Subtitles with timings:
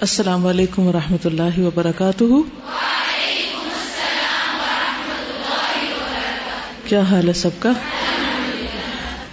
[0.00, 2.24] السلام علیکم و رحمۃ اللہ وبرکاتہ۔
[6.88, 7.72] کیا حال ہے سب کا؟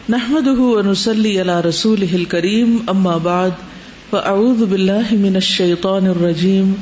[0.10, 3.49] نحمد ونسلی علی رسول کریم اما بعد،
[4.10, 6.73] فاعوذ باللہ من الشیطان الرجیم،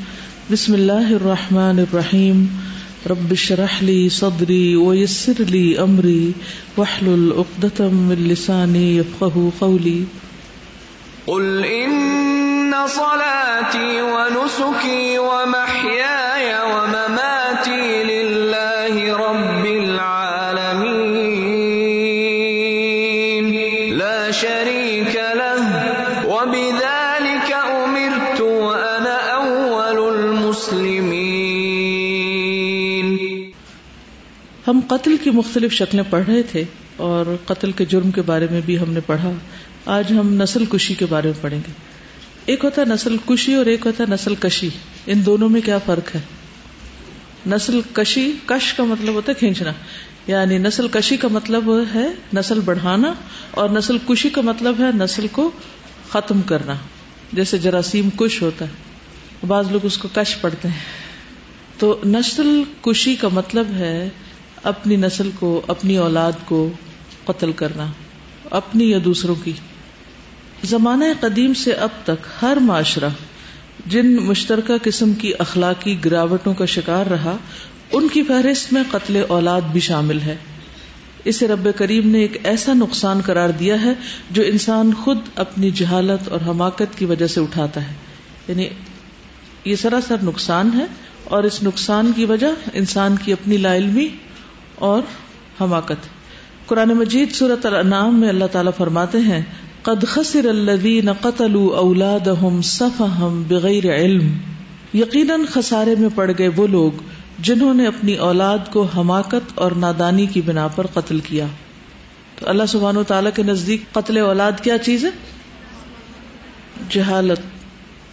[0.52, 2.46] بسم اللہ الرحمن الرحیم۔
[3.10, 6.32] رب شرح لی صدری ویسر لی امری
[6.78, 10.04] وحلل اقدتم من لسانی یفقہ قولی۔
[11.26, 12.31] قل ان
[12.72, 20.78] ان صلاتي ونسكي ومحياي ومماتي لله رب العالمين.
[23.98, 25.68] لا شريك له،
[26.24, 31.12] وبذلك امرت وانا اول المسلمين.
[34.68, 36.64] ہم قتل کی مختلف شکلیں پڑھ رہے تھے
[36.98, 39.32] اور قتل کے جرم کے بارے میں بھی ہم نے پڑھا۔
[39.86, 41.91] آج ہم نسل کشی کے بارے میں پڑھیں گے۔
[42.46, 44.70] ایک ہوتا ہے نسل کشی اور ایک ہوتا ہے نسل کشی۔
[45.08, 46.22] ان دونوں میں کیا فرق ہے؟
[47.48, 49.72] نسل کشی، کش کا مطلب ہوتا ہے کھینچنا۔
[50.28, 53.14] یعنی نسل کشی کا مطلب ہے نسل بڑھانا
[53.52, 55.52] اور نسل کشی کا مطلب ہے نسل کو
[56.10, 56.76] ختم کرنا۔
[57.34, 58.70] جیسے جراثیم کش ہوتا ہے،
[59.48, 60.80] بعض لوگ اس کو کش پڑھتے ہیں۔
[61.78, 64.10] تو نسل کشی کا مطلب ہے
[64.64, 66.72] اپنی نسل کو، اپنی اولاد کو
[67.26, 67.88] قتل کرنا،
[68.52, 69.52] اپنی یا دوسروں کی۔
[70.64, 73.10] زمانہ قدیم سے اب تک ہر معاشرہ
[73.86, 77.38] جن مشترکہ قسم کی اخلاقی گراوٹوں کا شکار رہا،
[77.92, 80.36] ان کی فہرست میں قتل اولاد بھی شامل ہے۔
[81.26, 83.94] اسے رب کریم نے ایک ایسا نقصان قرار دیا ہے
[84.32, 87.94] جو انسان خود اپنی جہالت اور حماقت کی وجہ سے اٹھاتا ہے۔
[88.48, 88.68] یعنی
[89.66, 90.86] یہ سراسر نقصان ہے
[91.24, 94.08] اور اس نقصان کی وجہ انسان کی اپنی لا علمی
[94.76, 95.02] اور
[95.62, 96.10] حماقت۔
[96.66, 99.42] قرآن مجید صورت الانعام میں اللہ تعالیٰ فرماتے ہیں
[99.84, 104.38] قد خسر الذين قتلوا اولادهم صفهم بغیر علم۔
[104.94, 106.92] یقیناً خسارے میں پڑ گئے وہ لوگ
[107.40, 111.46] جنہوں نے اپنی اولاد کو حماقت اور نادانی کی بنا پر قتل کیا۔
[112.40, 115.10] تو اللہ سبحانہ و تعالیٰ کے نزدیک قتل اولاد کیا چیز ہے؟
[116.90, 117.40] جہالت۔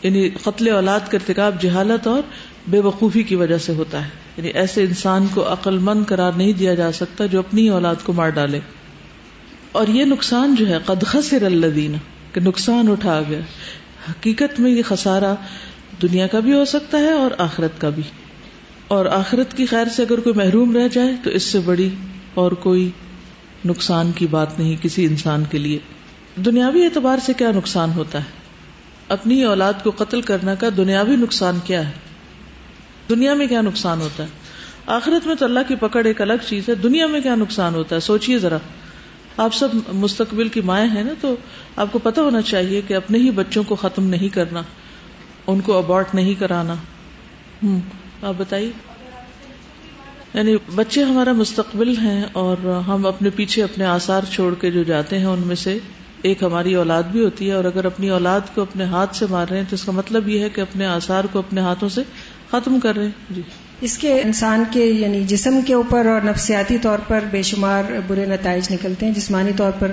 [0.04, 2.22] یعنی قتل اولاد کا ارتکاب جہالت اور
[2.68, 6.52] بے وقوفی کی وجہ سے ہوتا ہے۔ یعنی ایسے انسان کو عقل مند قرار نہیں
[6.52, 8.60] دیا جا سکتا جو اپنی اولاد کو مار ڈالے۔
[9.72, 11.96] اور یہ نقصان جو ہے، قد خسر الذین،
[12.32, 13.40] کہ نقصان اٹھا گیا۔
[14.10, 15.34] حقیقت میں یہ خسارہ
[16.02, 18.02] دنیا کا بھی ہو سکتا ہے اور آخرت کا بھی۔
[18.88, 21.88] اور آخرت کی خیر سے اگر کوئی محروم رہ جائے، تو اس سے بڑی
[22.34, 22.90] اور کوئی
[23.64, 25.78] نقصان کی بات نہیں کسی انسان کے لیے۔
[26.36, 28.24] دنیاوی اعتبار سے کیا نقصان ہوتا ہے؟
[29.08, 31.92] اپنی اولاد کو قتل کرنا کا دنیاوی نقصان کیا ہے؟
[33.08, 34.28] دنیا میں کیا نقصان ہوتا ہے؟
[34.86, 37.96] آخرت میں تو اللہ کی پکڑ ایک الگ چیز ہے، دنیا میں کیا نقصان ہوتا
[37.96, 38.58] ہے؟ سوچیے ذرا۔
[39.38, 41.34] آپ سب مستقبل کی مائیں ہیں نا، تو
[41.76, 44.62] آپ کو پتا ہونا چاہیے کہ اپنے ہی بچوں کو ختم نہیں کرنا،
[45.46, 46.74] ان کو ابارٹ نہیں کرانا۔
[47.62, 47.80] ہوں
[48.22, 48.72] آپ بتائیے۔
[50.34, 55.18] یعنی بچے ہمارا مستقبل ہیں اور ہم اپنے پیچھے اپنے آسار چھوڑ کے جو جاتے
[55.18, 55.78] ہیں، ان میں سے
[56.22, 59.46] ایک ہماری اولاد بھی ہوتی ہے اور اگر اپنی اولاد کو اپنے ہاتھ سے مار
[59.50, 62.02] رہے ہیں، تو اس کا مطلب یہ ہے کہ اپنے آسار کو اپنے ہاتھوں سے
[62.50, 63.42] ختم کر رہے ہیں۔ جی۔
[63.80, 68.24] اس کے انسان کے یعنی جسم کے اوپر اور نفسیاتی طور پر بے شمار برے
[68.26, 69.92] نتائج نکلتے ہیں۔ جسمانی طور پر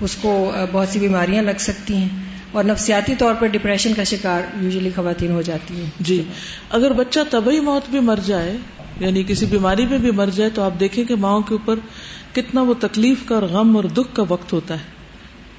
[0.00, 2.08] اس کو بہت سی بیماریاں لگ سکتی ہیں
[2.52, 6.22] اور نفسیاتی طور پر ڈپریشن کا شکار یوزلی خواتین ہو جاتی ہیں۔ جی۔
[6.70, 8.56] اگر بچہ طبی موت بھی مر جائے
[9.00, 11.74] یعنی کسی بیماری میں بھی مر جائے، تو آپ دیکھیں کہ ماؤں کے اوپر
[12.32, 15.03] کتنا وہ تکلیف کا اور غم اور دکھ کا وقت ہوتا ہے۔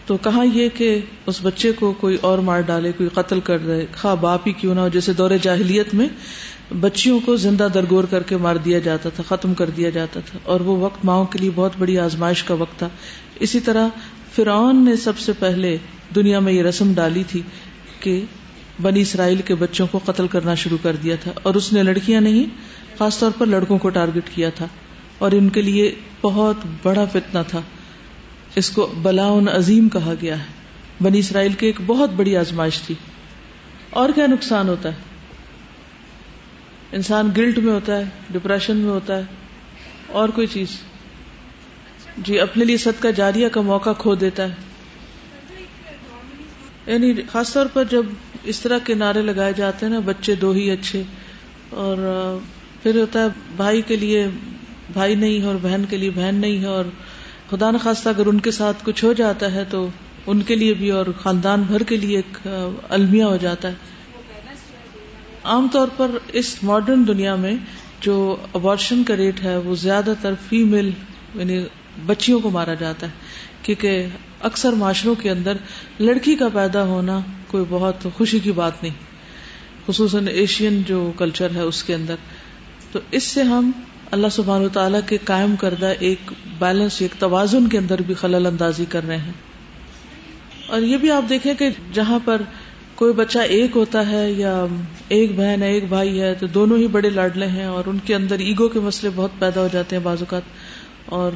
[0.05, 3.85] تو کہاں یہ کہ اس بچے کو کوئی اور مار ڈالے، کوئی قتل کر دے،
[3.97, 6.07] خواہ باپ ہی کیوں نہ ہو، جیسے دور جاہلیت میں
[6.81, 10.39] بچیوں کو زندہ درگور کر کے مار دیا جاتا تھا، ختم کر دیا جاتا تھا،
[10.43, 12.89] اور وہ وقت ماؤں کے لیے بہت بڑی آزمائش کا وقت تھا۔
[13.39, 13.87] اسی طرح
[14.35, 15.77] فرعون نے سب سے پہلے
[16.15, 17.41] دنیا میں یہ رسم ڈالی تھی
[17.99, 18.21] کہ
[18.81, 22.21] بنی اسرائیل کے بچوں کو قتل کرنا شروع کر دیا تھا، اور اس نے لڑکیاں
[22.21, 22.45] نہیں،
[22.97, 24.67] خاص طور پر لڑکوں کو ٹارگٹ کیا تھا،
[25.17, 27.61] اور ان کے لیے بہت بڑا فتنا تھا۔
[28.55, 30.43] اس کو بلاؤن عظیم کہا گیا ہے۔
[31.01, 32.95] بنی اسرائیل کی ایک بہت بڑی آزمائش تھی۔
[33.89, 34.95] اور کیا نقصان ہوتا ہے؟
[36.91, 39.23] انسان گلٹ میں ہوتا ہے، ڈپریشن میں ہوتا ہے،
[40.07, 40.67] اور کوئی چیز۔
[42.17, 44.53] جی اپنے لیے صدقہ جاریہ کا موقع کھو دیتا ہے۔
[46.87, 48.05] یعنی خاص طور پر جب
[48.43, 51.03] اس طرح کے نعرے لگائے جاتے ہیں نا، بچے دو ہی اچھے،
[51.69, 51.97] اور
[52.83, 54.27] پھر ہوتا ہے، بھائی کے لیے
[54.93, 56.85] بھائی نہیں ہے اور بہن کے لیے بہن نہیں ہے، اور
[57.49, 59.87] خدا نخواستہ اگر ان کے ساتھ کچھ ہو جاتا ہے تو
[60.27, 62.47] ان کے لیے بھی اور خاندان بھر کے لیے ایک
[62.89, 63.73] المیہ ہو جاتا ہے۔
[65.43, 67.55] عام طور پر اس ماڈرن دنیا میں
[68.01, 70.89] جو ابارشن کا ریٹ ہے وہ زیادہ تر فیمل
[71.35, 71.63] یعنی
[72.05, 73.11] بچیوں کو مارا جاتا ہے۔
[73.61, 74.05] کیونکہ
[74.41, 75.57] اکثر معاشروں کے اندر
[75.99, 78.93] لڑکی کا پیدا ہونا کوئی بہت خوشی کی بات نہیں،
[79.87, 82.15] خصوصاً ایشین جو کلچر ہے اس کے اندر۔
[82.91, 83.71] تو اس سے ہم
[84.11, 88.45] اللہ سبحان و تعالیٰ کے قائم کردہ ایک بیلنس ایک توازن کے اندر بھی خلل
[88.45, 89.31] اندازی کر رہے ہیں۔
[90.67, 92.41] اور یہ بھی آپ دیکھیں کہ جہاں پر
[92.95, 94.65] کوئی بچہ ایک ہوتا ہے یا
[95.07, 98.15] ایک بہن ہے ایک بھائی ہے، تو دونوں ہی بڑے لاڈلے ہیں اور ان کے
[98.15, 100.41] اندر ایگو کے مسئلے بہت پیدا ہو جاتے ہیں بعض اوقات
[101.05, 101.31] اور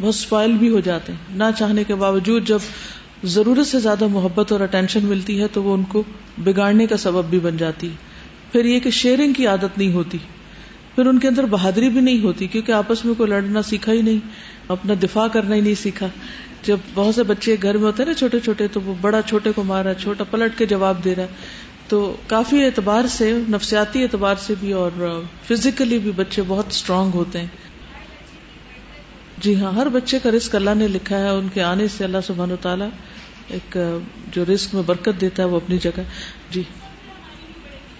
[0.00, 2.58] بہت اسپائل بھی ہو جاتے ہیں۔ نہ چاہنے کے باوجود جب
[3.24, 6.02] ضرورت سے زیادہ محبت اور اٹینشن ملتی ہے تو وہ ان کو
[6.38, 7.94] بگاڑنے کا سبب بھی بن جاتی ہے۔
[8.52, 10.18] پھر یہ کہ شیئرنگ کی عادت نہیں ہوتی۔
[10.94, 14.02] پھر ان کے اندر بہادری بھی نہیں ہوتی کیونکہ آپس میں کوئی لڑنا سیکھا ہی
[14.02, 14.18] نہیں،
[14.68, 16.08] اپنا دفاع کرنا ہی نہیں سیکھا۔
[16.62, 19.52] جب بہت سے بچے گھر میں ہوتے ہیں نا چھوٹے چھوٹے، تو وہ بڑا چھوٹے
[19.52, 21.28] کو مار رہا ہے چھوٹا پلٹ کے جواب دے رہا۔ ہے
[21.88, 27.40] تو کافی اعتبار سے، نفسیاتی اعتبار سے بھی اور فزیکلی بھی بچے بہت اسٹرانگ ہوتے
[27.40, 27.46] ہیں۔
[29.38, 32.18] جی ہاں ہر بچے کا رسک اللہ نے لکھا ہے۔ ان کے آنے سے اللہ
[32.26, 32.88] سبحان و تعالیٰ
[33.48, 33.78] ایک
[34.32, 36.00] جو رسک میں برکت دیتا ہے وہ اپنی جگہ۔
[36.50, 36.62] جی۔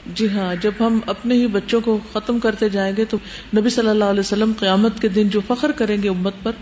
[0.06, 3.16] جی ہاں جب ہم اپنے ہی بچوں کو ختم کرتے جائیں گے تو
[3.56, 6.52] نبی صلی اللہ علیہ وسلم قیامت کے دن جو فخر کریں گے امت پر،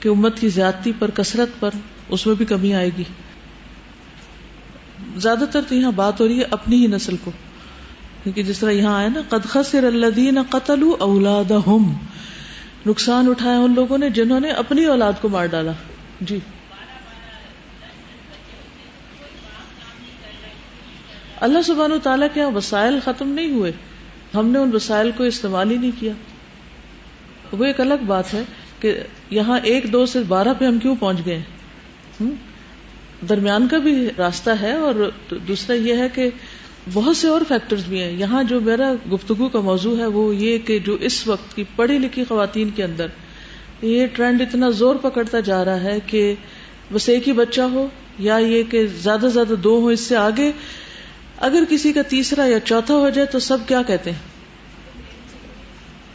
[0.00, 1.70] کہ امت کی زیادتی پر، کثرت پر،
[2.08, 3.04] اس میں بھی کمی آئے گی۔
[5.16, 7.30] زیادہ تر تو یہاں بات ہو رہی ہے اپنی ہی نسل کو۔
[8.22, 11.92] کیونکہ جس طرح یہاں آئے نا، قد خسر الذین قتلوا اولادہم۔
[12.86, 15.72] نقصان اٹھایا ان لوگوں نے جنہوں نے اپنی اولاد کو مار ڈالا۔
[16.20, 16.38] جی۔
[21.40, 23.72] اللہ سبحانہ و تعالیٰ کے وسائل ختم نہیں ہوئے۔
[24.34, 26.12] ہم نے ان وسائل کو استعمال ہی نہیں کیا۔
[27.52, 28.42] وہ ایک الگ بات ہے
[28.80, 29.00] کہ
[29.30, 31.42] یہاں ایک دو سے بارہ پہ ہم کیوں پہنچ گئے
[33.28, 35.10] درمیان کا بھی راستہ ہے اور
[35.48, 36.30] دوسرا یہ ہے کہ
[36.92, 40.58] بہت سے اور فیکٹرز بھی ہیں۔ یہاں جو میرا گفتگو کا موضوع ہے وہ یہ
[40.58, 43.06] کہ جو اس وقت کی پڑھی لکھی خواتین کے اندر
[43.82, 46.34] یہ ٹرینڈ اتنا زور پکڑتا جا رہا ہے کہ
[46.92, 47.86] بس ایک ہی بچہ ہو
[48.18, 50.52] یا یہ کہ زیادہ زیادہ دو ہو اس سے آگے
[51.38, 54.18] اگر کسی کا تیسرا یا چوتھا ہو جائے تو سب کیا کہتے ہیں؟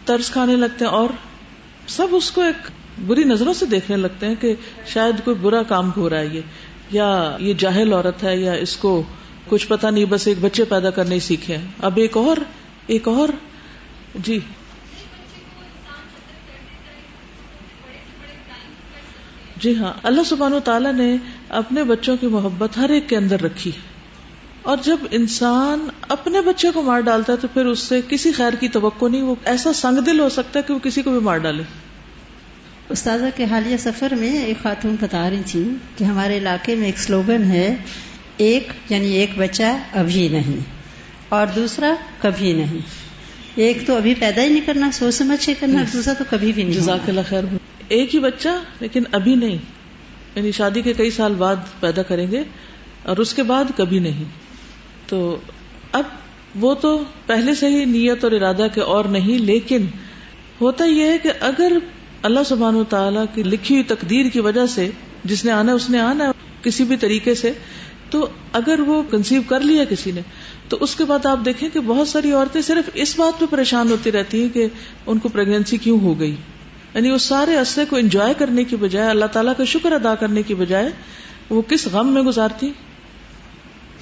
[0.05, 1.09] ترس کھانے لگتے ہیں اور
[1.87, 2.71] سب اس کو ایک
[3.07, 4.55] بری نظروں سے دیکھنے لگتے ہیں کہ
[4.87, 6.41] شاید کوئی برا کام ہو رہا ہے یہ،
[6.91, 9.03] یا یہ جاہل عورت ہے، یا اس کو
[9.49, 12.37] کچھ پتا نہیں، بس ایک بچے پیدا کرنے سیکھے اب ایک اور
[12.87, 13.29] ایک اور۔
[14.15, 14.39] جی۔
[19.57, 21.17] جی ہاں اللہ سبحانہ و تعالیٰ نے
[21.49, 23.71] اپنے بچوں کی محبت ہر ایک کے اندر رکھی۔
[24.61, 28.53] اور جب انسان اپنے بچے کو مار ڈالتا ہے تو پھر اس سے کسی خیر
[28.59, 31.19] کی توقع نہیں وہ ایسا سنگ دل ہو سکتا ہے کہ وہ کسی کو بھی
[31.19, 31.63] مار ڈالے۔
[32.89, 36.99] استاذہ کے حالیہ سفر میں ایک خاتون بتا رہی تھی کہ ہمارے علاقے میں ایک
[36.99, 37.75] سلوگن ہے
[38.37, 39.63] ایک یعنی ایک بچہ
[39.93, 40.59] ابھی نہیں
[41.29, 42.79] اور دوسرا کبھی نہیں۔
[43.55, 46.63] ایک تو ابھی پیدا ہی نہیں کرنا سوچ سمجھ کے کرنا دوسرا تو کبھی بھی
[46.63, 47.43] نہیں جزاک اللہ خیر۔
[47.87, 48.49] ایک ہی بچہ
[48.79, 49.57] لیکن ابھی نہیں۔
[50.35, 52.43] یعنی شادی کے کئی سال بعد پیدا کریں گے
[53.03, 54.40] اور اس کے بعد کبھی نہیں۔
[55.11, 55.19] تو
[55.91, 56.89] اب وہ تو
[57.25, 59.85] پہلے سے ہی نیت اور ارادہ کے اور نہیں، لیکن
[60.61, 61.77] ہوتا یہ ہے کہ اگر
[62.23, 64.89] اللہ سبحان و تعالیٰ کی لکھی ہوئی تقدیر کی وجہ سے
[65.23, 66.31] جس نے آنا، اس نے آنا
[66.63, 67.51] کسی بھی طریقے سے،
[68.09, 70.21] تو اگر وہ کنسیو کر لیا کسی نے،
[70.69, 73.91] تو اس کے بعد آپ دیکھیں کہ بہت ساری عورتیں صرف اس بات پہ پریشان
[73.91, 74.67] ہوتی رہتی ہیں کہ
[75.05, 76.35] ان کو پریگنینسی کیوں ہو گئی؟
[76.95, 80.43] یعنی اس سارے عرصے کو انجوائے کرنے کی بجائے، اللہ تعالیٰ کا شکر ادا کرنے
[80.43, 80.89] کی بجائے
[81.49, 82.71] وہ کس غم میں گزارتی؟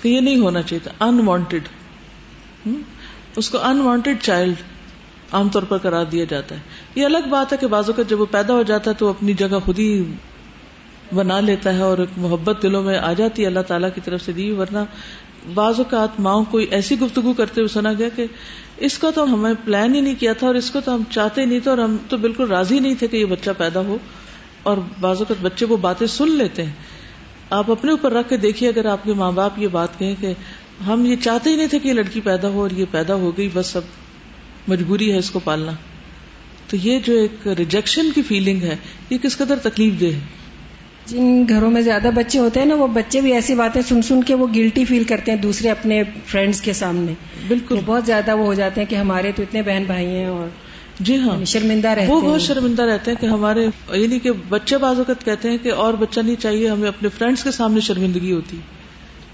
[0.01, 1.63] کہ یہ نہیں ہونا چاہیے تھا۔ انوانٹیڈ
[3.35, 4.55] اس کو انوانٹیڈ چائلڈ
[5.31, 6.59] عام طور پر قرار دیا جاتا ہے۔
[6.95, 9.33] یہ الگ بات ہے کہ بازو کا جب وہ پیدا ہو جاتا ہے تو اپنی
[9.33, 10.03] جگہ خود ہی
[11.13, 14.25] بنا لیتا ہے اور ایک محبت دلوں میں آ جاتی ہے۔ اللہ تعالیٰ کی طرف
[14.25, 14.77] سے دی، ورنہ
[15.53, 18.25] بعض اوقات ماؤں کوئی ایسی گفتگو کرتے ہوئے سنا گیا کہ
[18.77, 21.45] اس کو تو ہمیں پلان ہی نہیں کیا تھا اور اس کو تو ہم چاہتے
[21.45, 23.97] نہیں تھے اور ہم تو بالکل راضی نہیں تھے کہ یہ بچہ پیدا ہو۔
[24.63, 26.73] اور بعض اوقات بچے وہ باتیں سن لیتے ہیں۔
[27.49, 30.33] آپ اپنے اوپر رکھ کے دیکھیے اگر آپ کے ماں باپ یہ بات کہیں کہ
[30.87, 33.37] ہم یہ چاہتے ہی نہیں تھے کہ یہ لڑکی پیدا ہو اور یہ پیدا ہو
[33.37, 33.81] گئی بس اب
[34.67, 35.71] مجبوری ہے اس کو پالنا۔
[36.67, 38.75] تو یہ جو ایک ریجیکشن کی فیلنگ ہے
[39.09, 40.19] یہ کس قدر تکلیف دہ ہے۔
[41.05, 44.23] جن گھروں میں زیادہ بچے ہوتے ہیں نا وہ بچے بھی ایسی باتیں سن سن
[44.23, 47.13] کے وہ گلٹی فیل کرتے ہیں دوسرے اپنے فرینڈس کے سامنے۔
[47.47, 50.47] بالکل۔ بہت زیادہ وہ ہو جاتے ہیں کہ ہمارے تو اتنے بہن بھائی ہیں اور
[50.99, 54.75] جی ہاں۔ یعنی شرمندہ رہتے وہ بہت شرمندہ رہتے ہیں کہ ہمارے یعنی کہ بچے
[54.75, 58.57] اوقات کہتے ہیں کہ اور بچہ نہیں چاہیے ہمیں اپنے فرینڈس کے سامنے شرمندگی ہوتی۔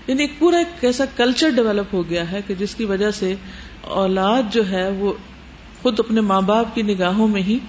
[0.08, 3.36] یعنی ایک پورا ایک ایسا کلچر ڈیولپ ہو گیا ہے کہ جس کی وجہ سے
[3.82, 5.14] اولاد جو ہے وہ
[5.82, 7.60] خود اپنے ماں باپ کی نگاہوں میں ہی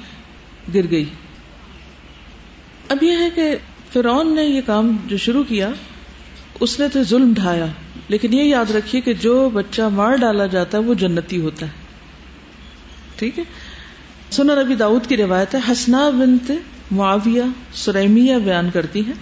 [0.75, 1.05] گر گئی۔
[2.88, 3.57] اب یہ ہے کہ
[3.93, 5.71] فرعون نے یہ کام جو شروع کیا
[6.61, 7.67] اس نے تو ظلم ڈھایا۔
[8.09, 11.87] لیکن یہ یاد رکھیے کہ جو بچہ مار ڈالا جاتا ہے وہ جنتی ہوتا ہے۔
[13.17, 13.45] ٹھیک ہے؟
[14.30, 16.52] سنا نبی داؤد کی روایت ہے حسنا بنت
[16.90, 17.42] معاویہ
[17.75, 19.12] سریمیا بیان کرتی ہیں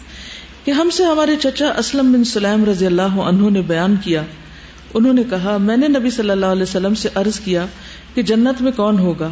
[0.65, 4.23] کہ ہم سے ہمارے چچا اسلم بن سلیم رضی اللہ عنہ نے بیان کیا۔
[4.95, 7.67] انہوں نے کہا، میں نے نبی صلی اللہ علیہ وسلم سے عرض کیا
[8.15, 9.29] کہ جنت میں کون ہوگا؟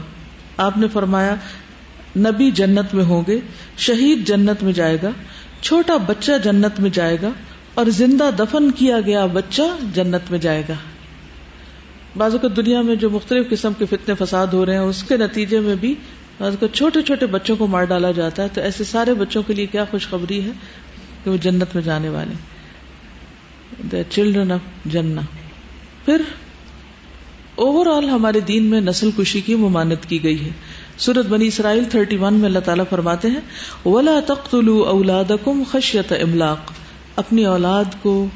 [0.56, 1.34] آپ نے فرمایا،
[2.16, 3.40] نبی جنت میں ہوں گے،
[3.78, 5.10] شہید جنت میں جائے گا،
[5.60, 7.28] چھوٹا بچہ جنت میں جائے گا
[7.74, 9.62] اور زندہ دفن کیا گیا بچہ
[9.94, 10.74] جنت میں جائے گا۔
[12.16, 15.16] بعض اوقات دنیا میں جو مختلف قسم کے فتنے فساد ہو رہے ہیں، اس کے
[15.16, 15.94] نتیجے میں بھی
[16.38, 19.54] بعض اوقات چھوٹے چھوٹے بچوں کو مار ڈالا جاتا ہے۔ تو ایسے سارے بچوں کے
[19.54, 20.50] لیے کیا خوشخبری ہے
[21.24, 22.34] کہ وہ جنت میں جانے والے
[23.92, 25.20] دا چلڈرن آف جنا
[26.04, 26.22] پھر
[27.54, 30.50] اوور آل ہمارے دین میں نسل کشی کی ممانت کی گئی ہے۔
[30.98, 33.40] سورت بنی اسرائیل 31 میں اللہ تعالیٰ فرماتے ہیں،
[33.88, 36.72] ولا تقتلوا اولادکم خشیت املاق
[37.16, 38.26] اپنی اولاد کو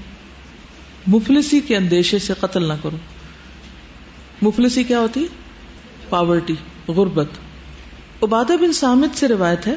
[1.06, 2.96] مفلسی کے اندیشے سے قتل نہ کرو۔
[4.42, 5.26] مفلسی کیا ہوتی؟
[6.08, 6.54] پاورٹی،
[6.88, 7.26] غربت۔
[8.22, 9.74] عبادہ بن سامد سے روایت ہے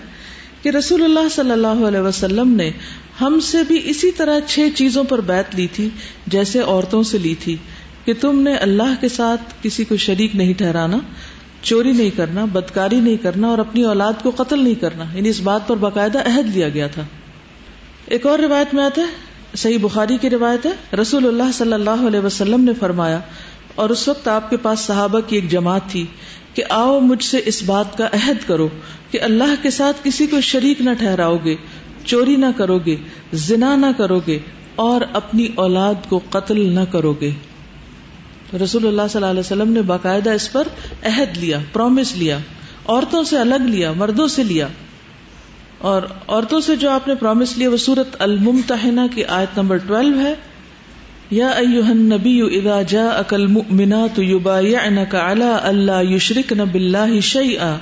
[0.61, 2.71] کہ رسول اللہ صلی اللہ علیہ وسلم نے
[3.21, 5.89] ہم سے بھی اسی طرح چھ چیزوں پر بیت لی تھی
[6.27, 7.57] جیسے عورتوں سے لی تھی
[8.05, 10.97] کہ تم نے اللہ کے ساتھ کسی کو شریک نہیں ٹھہرانا،
[11.61, 15.41] چوری نہیں کرنا، بدکاری نہیں کرنا اور اپنی اولاد کو قتل نہیں کرنا۔ یعنی اس
[15.41, 17.01] بات پر باقاعدہ عہد لیا گیا تھا۔
[18.05, 19.07] ایک اور روایت میں آتا ہے،
[19.57, 23.19] صحیح بخاری کی روایت ہے، رسول اللہ صلی اللہ علیہ وسلم نے فرمایا
[23.75, 26.05] اور اس وقت آپ کے پاس صحابہ کی ایک جماعت تھی
[26.53, 28.67] کہ آؤ مجھ سے اس بات کا عہد کرو
[29.11, 31.55] کہ اللہ کے ساتھ کسی کو شریک نہ ٹھہراؤ گے
[32.05, 32.95] چوری نہ کرو گے
[33.33, 34.39] زنا نہ کرو گے
[34.75, 37.31] اور اپنی اولاد کو قتل نہ کرو گے
[38.63, 40.67] رسول اللہ صلی اللہ علیہ وسلم نے باقاعدہ اس پر
[41.03, 42.37] عہد لیا پرومس لیا،
[42.87, 44.67] عورتوں سے الگ لیا، مردوں سے لیا۔
[45.77, 50.19] اور عورتوں سے جو آپ نے پرومس لیا وہ سورت الممتحنہ کی آیت نمبر ٹویلو
[50.19, 50.33] ہے۔
[51.31, 57.75] یا ایوہ النبی اذا جاءک المؤمنات یبایعنک علی اللہ یشرکن باللہ شیئا.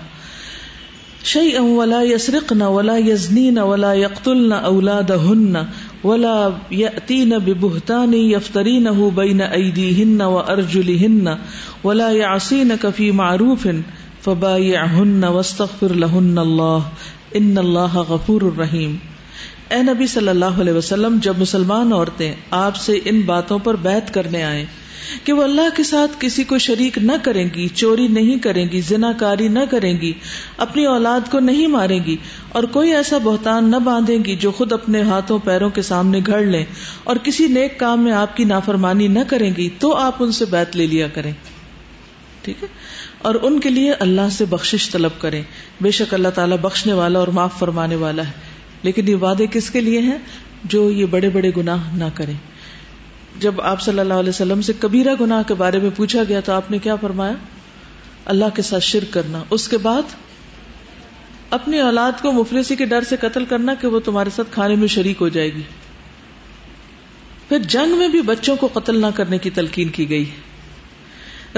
[1.23, 5.55] شیئا ولا یسرقن ولا یزنین ولا یقتلن اولادہن
[6.03, 6.37] ولا
[6.69, 11.27] یأتین ببہتان یفترینہ بین ایدیہن و ارجلہن
[11.83, 13.67] ولا یعصینک فی معروف
[14.23, 16.89] فبایعہن واستغفر لہن اللہ.
[17.33, 18.95] ان اللہ غفور الرحیم
[19.69, 24.13] اے نبی صلی اللہ علیہ وسلم، جب مسلمان عورتیں آپ سے ان باتوں پر بیت
[24.13, 24.65] کرنے آئے
[25.23, 28.81] کہ وہ اللہ کے ساتھ کسی کو شریک نہ کریں گی، چوری نہیں کریں گی
[28.81, 30.13] زنا کاری نہ کریں گی،
[30.57, 32.15] اپنی اولاد کو نہیں ماریں گی،
[32.49, 36.41] اور کوئی ایسا بہتان نہ باندھیں گی جو خود اپنے ہاتھوں پیروں کے سامنے گھڑ
[36.41, 36.65] لیں
[37.03, 40.45] اور کسی نیک کام میں آپ کی نافرمانی نہ کریں گی، تو آپ ان سے
[40.45, 41.31] بیت لے لیا کریں۔
[42.41, 42.67] ٹھیک ہے؟
[43.17, 45.41] اور ان کے لیے اللہ سے بخشش طلب کریں۔
[45.81, 48.46] بے شک اللہ تعالیٰ بخشنے والا اور معاف فرمانے والا ہے۔
[48.87, 50.17] لیکن یہ وعدے کس کے لیے ہیں؟
[50.63, 52.33] جو یہ بڑے بڑے گناہ نہ کریں۔
[53.39, 56.51] جب آپ صلی اللہ علیہ وسلم سے کبیرہ گناہ کے بارے میں پوچھا گیا تو
[56.51, 57.33] آپ نے کیا فرمایا؟
[58.25, 60.01] اللہ کے ساتھ شرک کرنا۔ اس کے بعد
[61.49, 64.87] اپنی اولاد کو مفلسی کے ڈر سے قتل کرنا کہ وہ تمہارے ساتھ کھانے میں
[64.87, 65.61] شریک ہو جائے گی۔
[67.49, 70.25] پھر جنگ میں بھی بچوں کو قتل نہ کرنے کی تلقین کی گئی۔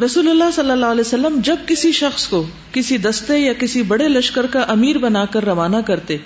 [0.05, 4.07] رسول اللہ صلی اللہ علیہ وسلم جب کسی شخص کو کسی دستے یا کسی بڑے
[4.07, 6.17] لشکر کا امیر بنا کر روانہ کرتے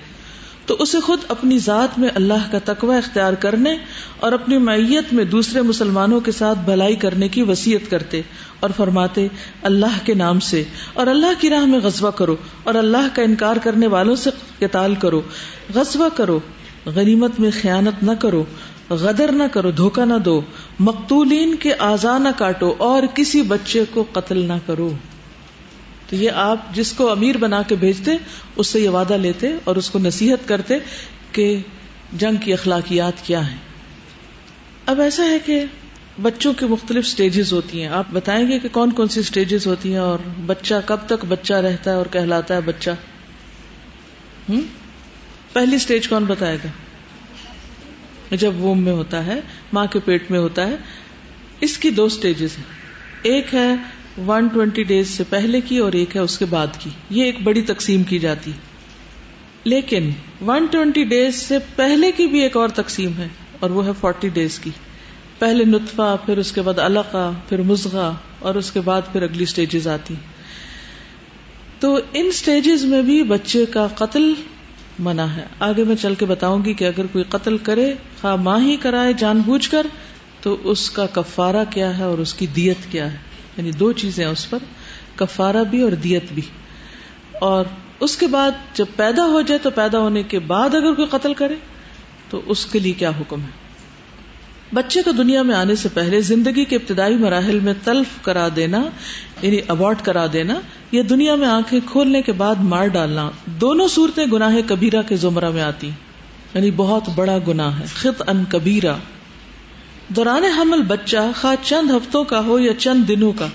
[0.66, 3.76] تو اسے خود اپنی ذات میں اللہ کا تقوی اختیار کرنے
[4.20, 8.22] اور اپنی معیت میں دوسرے مسلمانوں کے ساتھ بھلائی کرنے کی وسیعت کرتے
[8.60, 9.28] اور فرماتے،
[9.64, 13.56] اللہ کے نام سے، اور اللہ کی راہ میں غزوہ کرو، اور اللہ کا انکار
[13.64, 14.30] کرنے والوں سے
[14.60, 15.22] قتال کرو،
[15.76, 16.40] غزوہ کرو،
[16.86, 18.44] غنیمت میں خیانت نہ کرو،
[18.90, 20.42] غدر نہ کرو، دھوکہ نہ دو،
[20.80, 24.92] مقتولین کے آزا نہ کاٹو، اور کسی بچے کو قتل نہ کرو۔
[26.14, 28.12] تو یہ آپ جس کو امیر بنا کے بھیجتے،
[28.56, 30.78] اس سے یہ وعدہ لیتے اور اس کو نصیحت کرتے
[31.32, 31.58] کہ
[32.14, 33.58] جنگ کی اخلاقیات کیا ہیں۔
[34.86, 35.66] اب ایسا ہے کہ
[36.22, 39.92] بچوں کی مختلف سٹیجز ہوتی ہیں۔ آپ بتائیں گے کہ کون کون سی سٹیجز ہوتی
[39.92, 42.90] ہیں اور بچہ کب تک بچہ رہتا ہے اور کہلاتا ہے بچہ؟
[44.50, 44.62] ہم؟
[45.54, 49.40] پہلی سٹیج کون بتائے گا؟ جب ووم میں ہوتا ہے،
[49.74, 50.76] ماں کے پیٹ میں ہوتا ہے،
[51.60, 52.66] اس کی دو سٹیجز ہیں۔
[53.22, 53.76] ایک ہے
[54.18, 57.42] ون ٹوینٹی ڈیز سے پہلے کی اور ایک ہے اس کے بعد کی۔ یہ ایک
[57.44, 58.52] بڑی تقسیم کی جاتی۔
[59.64, 60.10] لیکن
[60.46, 63.28] ون ٹوینٹی ڈیز سے پہلے کی بھی ایک اور تقسیم ہے
[63.60, 64.70] اور وہ ہے فورٹی ڈیز کی۔
[65.40, 69.46] پہلے نطفہ، پھر اس کے بعد علقہ، پھر مزغہ اور اس کے بعد پھر اگلی
[69.46, 70.14] سٹیجز آتی۔
[71.80, 74.34] تو ان سٹیجز میں بھی بچے کا قتل
[75.00, 78.60] منع ہے۔ آگے میں چل کے بتاؤں گی کہ اگر کوئی قتل کرے، خواہ ماں
[78.60, 79.88] ہی کرائے، جان بوجھ کر،
[80.42, 84.26] تو اس کا کفارہ کیا ہے اور اس کی دیت کیا ہے۔ یعنی دو چیزیں
[84.26, 84.58] اس پر،
[85.16, 86.42] کفارہ بھی اور دیت بھی۔
[87.42, 87.66] اور
[88.00, 91.34] اس کے بعد جب پیدا ہو جائے تو پیدا ہونے کے بعد اگر کوئی قتل
[91.34, 91.56] کرے،
[92.30, 93.64] تو اس کے لیے کیا حکم ہے؟
[94.74, 98.84] بچے کو دنیا میں آنے سے پہلے زندگی کے ابتدائی مراحل میں تلف کرا دینا
[99.42, 100.60] یعنی اوارڈ کرا دینا،
[100.92, 105.50] یا دنیا میں آنکھیں کھولنے کے بعد مار ڈالنا، دونوں صورتیں گناہ کبیرہ کے زمرہ
[105.50, 105.90] میں آتی۔
[106.54, 108.96] یعنی بہت بڑا گناہ ہے۔ خط ان کبیرہ۔
[110.16, 113.48] دوران حمل بچہ خواہ چند ہفتوں کا ہو یا چند دنوں کا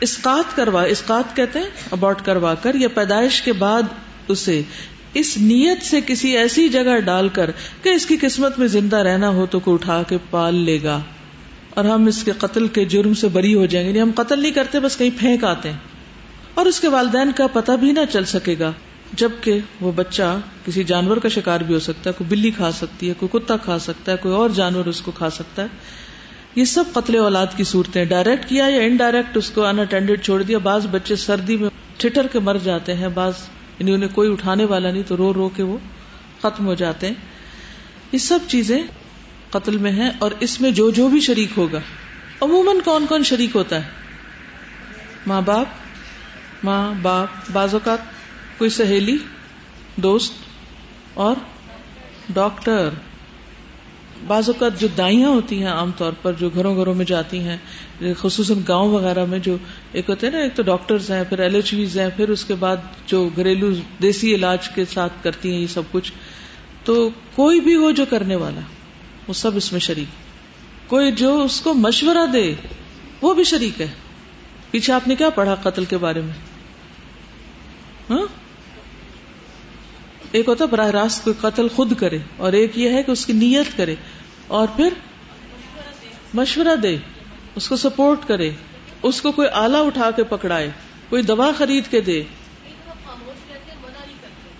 [0.00, 3.82] اسقات کروا اسقات کہتے ہیں ابارٹ کروا کر یا پیدائش کے بعد
[4.28, 4.62] اسے
[5.14, 7.50] اس نیت سے کسی ایسی جگہ ڈال کر
[7.82, 11.00] کہ اس کی قسمت میں زندہ رہنا ہو تو کوئی اٹھا کے پال لے گا۔
[11.70, 14.40] اور ہم اس کے قتل کے جرم سے بری ہو جائیں گے۔ یعنی ہم قتل
[14.40, 15.78] نہیں کرتے، بس کہیں پھینک آتے ہیں۔
[16.54, 18.72] اور اس کے والدین کا پتہ بھی نہ چل سکے گا۔
[19.12, 23.08] جبکہ وہ بچہ کسی جانور کا شکار بھی ہو سکتا ہے، کوئی بلی کھا سکتی
[23.08, 25.66] ہے، کوئی کتا کھا سکتا ہے، کوئی اور جانور اس کو کھا سکتا ہے۔
[26.54, 30.58] یہ سب قتل اولاد کی صورتیں ڈائریکٹ کیا یا انڈائریکٹ اس کو انٹینڈیڈ چھوڑ دیا؟
[30.58, 33.32] بعض بچے سردی میں ٹھٹر کے مر جاتے ہیں، بعض
[33.78, 35.78] یعنی انہیں کوئی اٹھانے والا نہیں تو رو رو کے وہ
[36.42, 37.14] ختم ہو جاتے ہیں۔
[38.12, 38.82] یہ سب چیزیں
[39.50, 41.80] قتل میں ہیں اور اس میں جو جو بھی شریک ہوگا۔
[42.40, 43.88] عموماً کون کون شریک ہوتا ہے؟
[45.26, 45.66] ماں باپ
[46.64, 47.98] ماں باپ، بعض اوقات
[48.62, 49.16] کوئی سہیلی،
[49.96, 50.32] دوست
[51.14, 51.36] اور
[52.30, 52.88] ڈاکٹر۔
[54.26, 57.56] بعض اوقات جو دائیاں ہوتی ہیں عام طور پر، جو گھروں گھروں میں جاتی ہیں،
[58.18, 59.56] خصوصاً گاؤں وغیرہ میں جو
[59.92, 62.44] ایک ہوتے ہیں نا، ایک تو ڈاکٹرز ہیں، پھر ایل ایچ ویز ہیں، پھر اس
[62.44, 62.76] کے بعد
[63.06, 63.70] جو گھریلو
[64.02, 66.12] دیسی علاج کے ساتھ کرتی ہیں یہ سب کچھ۔
[66.84, 68.60] تو کوئی بھی ہو جو کرنے والا،
[69.28, 70.08] وہ سب اس میں شریک۔
[70.90, 72.54] کوئی جو اس کو مشورہ دے،
[73.22, 73.88] وہ بھی شریک ہے۔
[74.70, 76.52] پیچھے آپ نے کیا پڑھا قتل کے بارے میں؟
[78.10, 78.41] ہاں؟
[80.32, 83.32] ایک ہوتا براہ راست کوئی قتل خود کرے اور ایک یہ ہے کہ اس کی
[83.32, 83.94] نیت کرے
[84.46, 84.92] اور پھر
[86.34, 86.96] مشورہ دے،
[87.54, 88.50] اس کو سپورٹ کرے،
[89.02, 90.70] اس کو کوئی آلہ اٹھا کے پکڑائے،
[91.08, 92.22] کوئی دوا خرید کے دے۔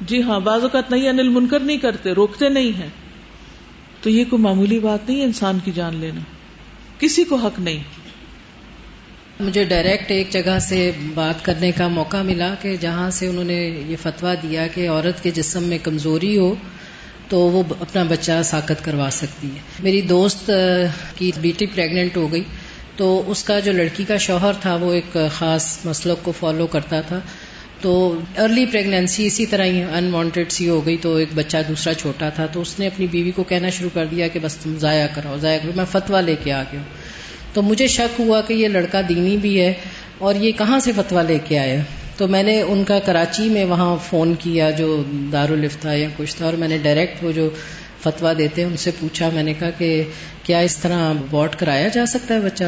[0.00, 2.88] جی ہاں بعض اوقات نہیں، انل منکر نہیں کرتے، روکتے نہیں ہیں۔
[4.02, 6.20] تو یہ کوئی معمولی بات نہیں ہے انسان کی جان لینا۔
[6.98, 7.82] کسی کو حق نہیں۔
[9.42, 13.80] مجھے ڈائریکٹ ایک جگہ سے بات کرنے کا موقع ملا کہ جہاں سے انہوں نے
[13.86, 16.54] یہ فتویٰ دیا کہ عورت کے جسم میں کمزوری ہو
[17.28, 20.50] تو وہ اپنا بچہ ساکت کروا سکتی ہے۔ میری دوست
[21.16, 22.42] کی بیٹی پریگنٹ ہو گئی
[22.96, 27.00] تو اس کا جو لڑکی کا شوہر تھا وہ ایک خاص مسلک کو فالو کرتا
[27.00, 27.20] تھا۔
[27.80, 32.28] تو ارلی پریگنینسی اسی طرح ہی انوانٹیڈ سی ہو گئی تو ایک بچہ دوسرا چھوٹا
[32.28, 35.06] تھا تو اس نے اپنی بیوی کو کہنا شروع کر دیا کہ بس تم ضائع
[35.14, 36.80] کراؤ، ضائع کرو میں فتویٰ لے کے آ گیا
[37.52, 39.72] تو مجھے شک ہوا کہ یہ لڑکا دینی بھی ہے
[40.18, 41.80] اور یہ کہاں سے فتویٰ لے کے آیا؟
[42.16, 46.44] تو میں نے ان کا کراچی میں وہاں فون کیا جو دارالفتا یا کچھ تھا
[46.44, 47.50] اور میں نے ڈائریکٹ وہ جو
[48.02, 50.04] فتویٰ دیتے ہیں ان سے پوچھا، میں نے کہا کہ
[50.42, 52.64] کیا اس طرح واٹ کرایا جا سکتا ہے بچہ؟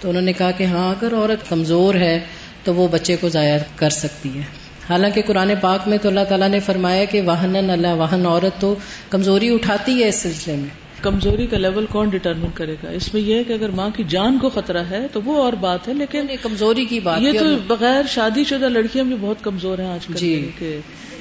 [0.00, 2.20] تو انہوں نے کہا کہ ہاں اگر عورت کمزور ہے
[2.64, 4.42] تو وہ بچے کو ضائع کر سکتی ہے۔
[4.88, 8.74] حالانکہ قرآن پاک میں تو اللہ تعالیٰ نے فرمایا کہ واہن اللہ واہن عورت تو
[9.10, 13.22] کمزوری اٹھاتی ہے اس سلسلے میں۔ کمزوری کا لیول کون ڈٹرمن کرے گا؟ اس میں
[13.22, 15.94] یہ ہے کہ اگر ماں کی جان کو خطرہ ہے تو وہ اور بات ہے
[15.94, 20.06] لیکن کمزوری کی بات یہ تو بغیر شادی شدہ لڑکیاں بھی بہت کمزور ہیں آج
[20.06, 20.50] کل جی۔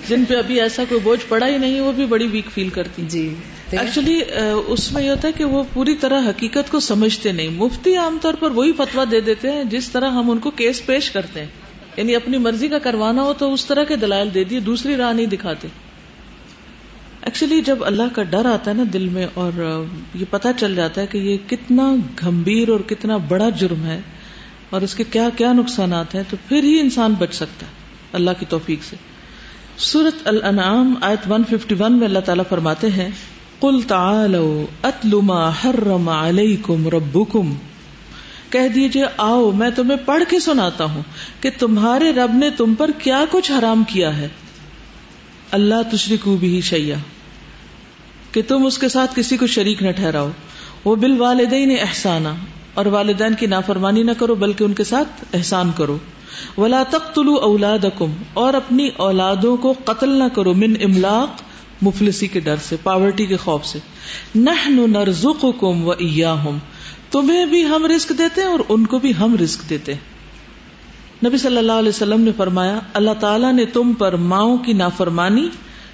[0.08, 3.04] جن پہ ابھی ایسا کوئی بوجھ پڑا ہی نہیں وہ بھی بڑی ویک فیل کرتی
[3.10, 3.36] جی
[3.72, 4.22] ایکچولی
[4.68, 8.18] اس میں یہ ہوتا ہے کہ وہ پوری طرح حقیقت کو سمجھتے نہیں۔ مفتی عام
[8.22, 11.40] طور پر وہی فتوا دے دیتے ہیں جس طرح ہم ان کو کیس پیش کرتے
[11.40, 11.48] ہیں۔
[11.98, 15.13] یعنی اپنی مرضی کا کروانا ہو تو اس طرح کے دلائل دے دیے دوسری راہ
[15.13, 15.68] نہیں دکھاتے۔
[17.28, 19.52] ایکچولی جب اللہ کا ڈر آتا ہے نا دل میں اور
[20.16, 24.00] یہ پتا چل جاتا ہے کہ یہ کتنا گمبھیر اور کتنا بڑا جرم ہے
[24.70, 27.72] اور اس کے کیا کیا نقصانات ہیں، تو پھر ہی انسان بچ سکتا ہے
[28.13, 28.96] اللہ کی توفیق سے۔
[29.78, 33.10] سورت الانعام، آیت 151 میں اللہ تعالیٰ فرماتے ہیں
[33.62, 37.54] کل اتلما حرم علیکم ربکم
[38.50, 41.04] کہہ دیجیے آؤ، میں تمہیں پڑھ کے سناتا ہوں
[41.42, 44.28] کہ تمہارے رب نے تم پر کیا کچھ حرام کیا ہے۔
[45.52, 46.96] اللہ تشریک بھی شیا
[48.32, 50.30] کہ تم اس کے ساتھ کسی کو شریک نہ ٹھہراؤ۔
[50.86, 52.28] وہ بال والدین احسانہ
[52.74, 55.98] اور والدین کی نافرمانی نہ کرو، بلکہ ان کے ساتھ احسان کرو۔
[56.58, 57.86] ولا تختلو اولاد
[58.34, 61.42] اور اپنی اولادوں کو قتل نہ کرو من املاق،
[61.82, 63.80] مفلسی کے ڈر سے، پاورٹی کے خوف سے۔
[64.36, 65.94] نہ نرزق کم و
[67.12, 70.00] تمہیں بھی ہم رسک دیتے ہیں اور ان کو بھی ہم رسک دیتے ہیں۔
[71.26, 75.50] نبی صلی اللہ علیہ وسلم نے فرمایا، اللہ تعالیٰ نے تم پر ماؤں کی نافرمانی،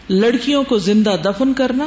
[0.10, 1.86] لڑکیوں کو زندہ دفن کرنا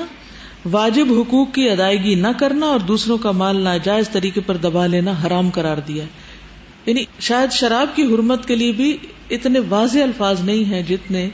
[0.64, 5.12] واجب حقوق کی ادائیگی نہ کرنا اور دوسروں کا مال ناجائز طریقے پر دبا لینا
[5.26, 6.04] حرام قرار دیا
[6.86, 8.96] یعنی شاید شراب کی حرمت کے لیے بھی
[9.30, 11.28] اتنے واضح الفاظ نہیں ہیں جتنے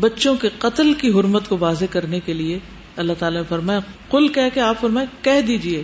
[0.00, 2.58] بچوں کے قتل کی حرمت کو واضح کرنے کے لیے
[2.96, 5.82] اللہ تعالیٰ نے فرمایا کل کہہ کے آپ فرمائے کہہ دیجیے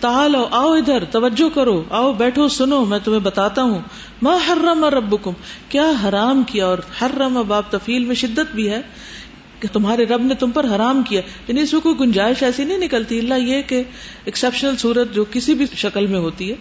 [0.00, 3.78] تالو آؤ ادھر، توجہ کرو، آؤ بیٹھو، سنو، میں تمہیں بتاتا ہوں۔
[4.22, 5.30] ماں حرم ربکم،
[5.68, 8.80] کیا حرام کیا اور حرم باب تفیل میں شدت بھی ہے؟
[9.60, 12.78] کہ تمہارے رب نے تم پر حرام کیا۔ یعنی اس میں کوئی گنجائش ایسی نہیں
[12.78, 13.82] نکلتی۔ اللہ یہ کہ
[14.24, 16.54] ایکسپشنل صورت جو کسی بھی شکل میں ہوتی ہے،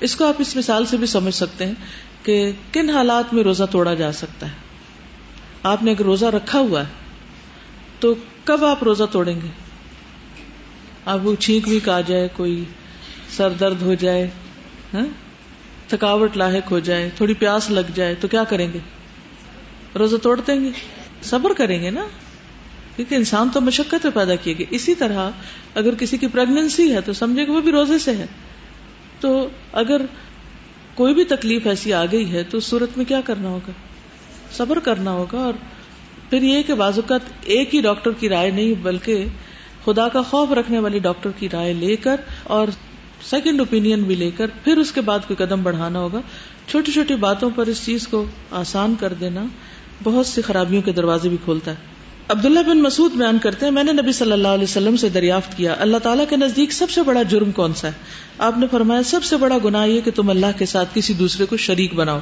[0.00, 1.74] اس کو آپ اس مثال سے بھی سمجھ سکتے ہیں
[2.22, 4.52] کہ کن حالات میں روزہ توڑا جا سکتا ہے۔
[5.62, 6.86] آپ نے اگر روزہ رکھا ہوا ہے،
[8.00, 9.48] تو کب آپ روزہ توڑیں گے؟
[11.06, 12.64] آپ کو چھینک وینک آ جائے، کوئی
[13.36, 14.30] سر درد ہو جائے
[14.94, 15.06] ہاں؟
[15.88, 18.78] تھکاوٹ لاحق ہو جائے، تھوڑی پیاس لگ جائے، تو کیا کریں گے؟
[19.98, 20.70] روزہ توڑ دیں گے؟
[21.22, 22.06] صبر کریں گے نا؟
[22.98, 25.30] کیونکہ انسان تو مشقت پیدا کیے گی اسی طرح
[25.74, 28.26] اگر کسی کی پریگنینسی ہے تو سمجھے کہ وہ بھی روزے سے ہے۔
[29.20, 30.00] تو اگر
[30.94, 33.72] کوئی بھی تکلیف ایسی آ گئی ہے تو اس صورت میں کیا کرنا ہوگا؟
[34.52, 35.52] صبر کرنا ہوگا۔ اور
[36.30, 39.24] پھر یہ کہ بعض اوقات ایک ہی ڈاکٹر کی رائے نہیں، بلکہ
[39.84, 42.68] خدا کا خوف رکھنے والی ڈاکٹر کی رائے لے کر اور
[43.22, 46.20] سیکنڈ اوپین بھی لے کر پھر اس کے بعد کوئی قدم بڑھانا ہوگا۔
[46.68, 49.44] چھوٹی چھوٹی باتوں پر اس چیز کو آسان کر دینا
[50.02, 51.97] بہت سی خرابیوں کے دروازے بھی کھولتا ہے۔
[52.28, 55.56] عبداللہ بن مسعود بیان کرتے ہیں، میں نے نبی صلی اللہ علیہ وسلم سے دریافت
[55.56, 57.92] کیا، اللہ تعالیٰ کے نزدیک سب سے بڑا جرم کون سا ہے؟
[58.38, 61.46] آپ نے فرمایا، سب سے بڑا گناہ یہ کہ تم اللہ کے ساتھ کسی دوسرے
[61.46, 62.18] کو شریک بناؤ۔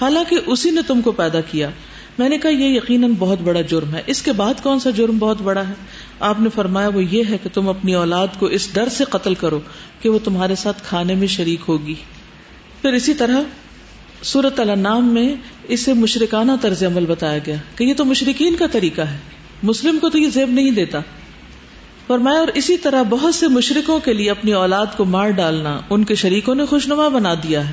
[0.00, 1.70] حالانکہ اسی نے تم کو پیدا کیا۔
[2.18, 5.18] میں نے کہا، یہ یقیناً بہت بڑا جرم ہے۔ اس کے بعد کون سا جرم
[5.18, 5.74] بہت بڑا ہے؟
[6.20, 9.34] آپ نے فرمایا، وہ یہ ہے کہ تم اپنی اولاد کو اس ڈر سے قتل
[9.34, 9.60] کرو
[10.02, 11.94] کہ وہ تمہارے ساتھ کھانے میں شریک ہوگی۔
[12.82, 13.36] پھر اسی طرح
[14.22, 15.34] سورت النام میں
[15.68, 20.10] اسے مشرکانہ طرز عمل بتایا گیا کہ یہ تو مشرقین کا طریقہ ہے۔ مسلم کو
[20.10, 20.98] تو یہ زیب نہیں دیتا۔
[22.06, 26.04] فرمایا، اور اسی طرح بہت سے مشرقوں کے لیے اپنی اولاد کو مار ڈالنا ان
[26.04, 27.72] کے شریکوں نے خوشنما بنا دیا ہے،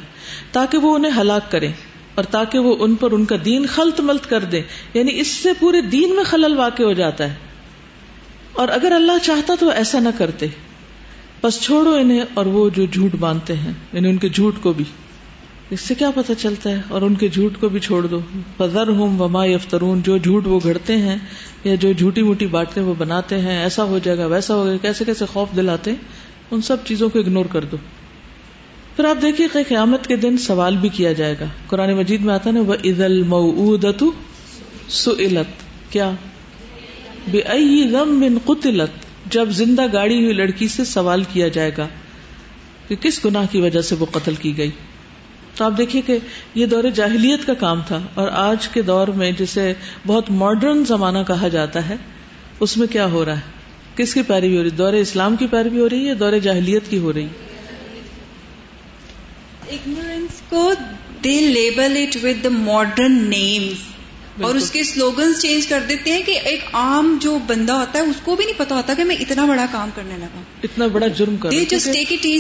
[0.52, 1.74] تاکہ وہ انہیں ہلاک کریں
[2.16, 4.62] اور تاکہ وہ ان پر ان کا دین خلط ملت کر دے
[4.94, 7.36] یعنی اس سے پورے دین میں خلل واقع ہو جاتا ہے۔
[8.54, 10.48] اور اگر اللہ چاہتا تو ایسا نہ کرتے۔
[11.44, 14.84] بس چھوڑو انہیں اور وہ جو جھوٹ باندھتے ہیں یعنی ان کے جھوٹ کو بھی۔
[15.70, 18.20] اس سے کیا پتہ چلتا ہے؟ اور ان کے جھوٹ کو بھی چھوڑ دو۔
[18.58, 21.18] فضر ہوں وما یفترون، جو جھوٹ وہ گھڑتے ہیں
[21.64, 24.78] یا جو جھوٹی موٹی باتیں وہ بناتے ہیں، ایسا ہو جائے گا، ویسا ہو گیا
[24.82, 25.98] کیسے کیسے خوف دلاتے ہیں،
[26.52, 27.78] ان سب چیزوں کو اگنور کر دو۔
[28.96, 32.34] پھر آپ دیکھیے کہ قیامت کے دن سوال بھی کیا جائے گا۔ قرآن مجید میں
[32.34, 34.04] آتا نا وہ عید المعت
[34.90, 36.12] سلت کیا؟
[37.28, 37.40] بے
[37.92, 41.88] غم بن قتلت۔ جب زندہ گاڑی ہوئی لڑکی سے سوال کیا جائے گا
[42.88, 44.70] کہ کس گناہ کی وجہ سے وہ قتل کی گئی؟
[45.58, 46.18] تو آپ دیکھیے کہ
[46.56, 49.74] یہ دور جاہلیت کا کام تھا اور آج کے دور میں جسے
[50.06, 51.96] بہت ماڈرن زمانہ کہا جاتا ہے،
[52.60, 53.56] اس میں کیا ہو رہا ہے؟
[53.96, 56.98] کس کی پیروی ہو رہی؟ دور اسلام کی پیروی ہو رہی ہے دور جاہلیت کی
[56.98, 57.28] ہو رہی؟
[59.72, 60.74] اگنورینس کو
[61.24, 63.97] they label it with the modern names
[64.42, 68.04] اور اس کے سلوگنس چینج کر دیتے ہیں کہ ایک عام جو بندہ ہوتا ہے
[68.04, 71.08] اس کو بھی نہیں پتا ہوتا کہ میں اتنا بڑا کام کرنے لگا۔ اتنا بڑا
[71.08, 71.50] جرم کر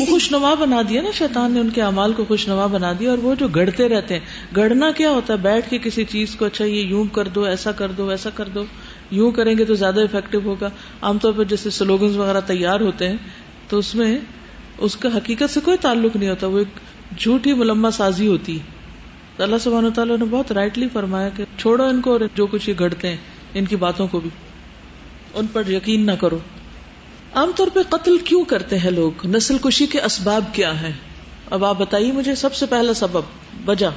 [0.10, 3.10] خوش نما بنا دیا نا شیطان نے ان کے امال کو خوش نما بنا دیا
[3.10, 6.46] اور وہ جو گڑتے رہتے ہیں۔ گڑنا کیا ہوتا ہے؟ بیٹھ کے کسی چیز کو
[6.46, 8.64] اچھا یہ یوں کر دو ایسا کر دو ایسا کر دو۔
[9.12, 10.70] یوں کریں گے تو زیادہ افیکٹو ہوگا۔
[11.02, 13.18] عام طور پر جیسے سلوگنس وغیرہ تیار ہوتے ہیں
[13.68, 14.18] تو اس میں
[14.78, 16.68] اس کا حقیقت سے کوئی تعلق نہیں ہوتا۔ وہ ایک
[17.20, 18.77] جھوٹی ملما سازی ہوتی ہے۔
[19.38, 22.76] تو اللہ سبحانہ تعالیٰ نے بہت رائٹلی فرمایا کہ چھوڑو ان کو جو کچھ یہ
[22.80, 23.17] گھڑتے ہیں،
[23.54, 24.30] ان کی باتوں کو بھی۔
[25.34, 26.39] ان پر یقین نہ کرو۔
[27.34, 30.91] عام طور پہ قتل کیوں کرتے ہیں لوگ؟ نسل کشی کے اسباب کیا ہیں؟
[31.52, 33.21] اب آپ بتائیے مجھے سب سے پہلا سبب،
[33.67, 33.88] وجہ۔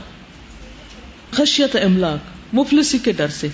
[1.30, 2.18] خشیت املاک،
[2.54, 3.48] مفلسی کے ڈر سے۔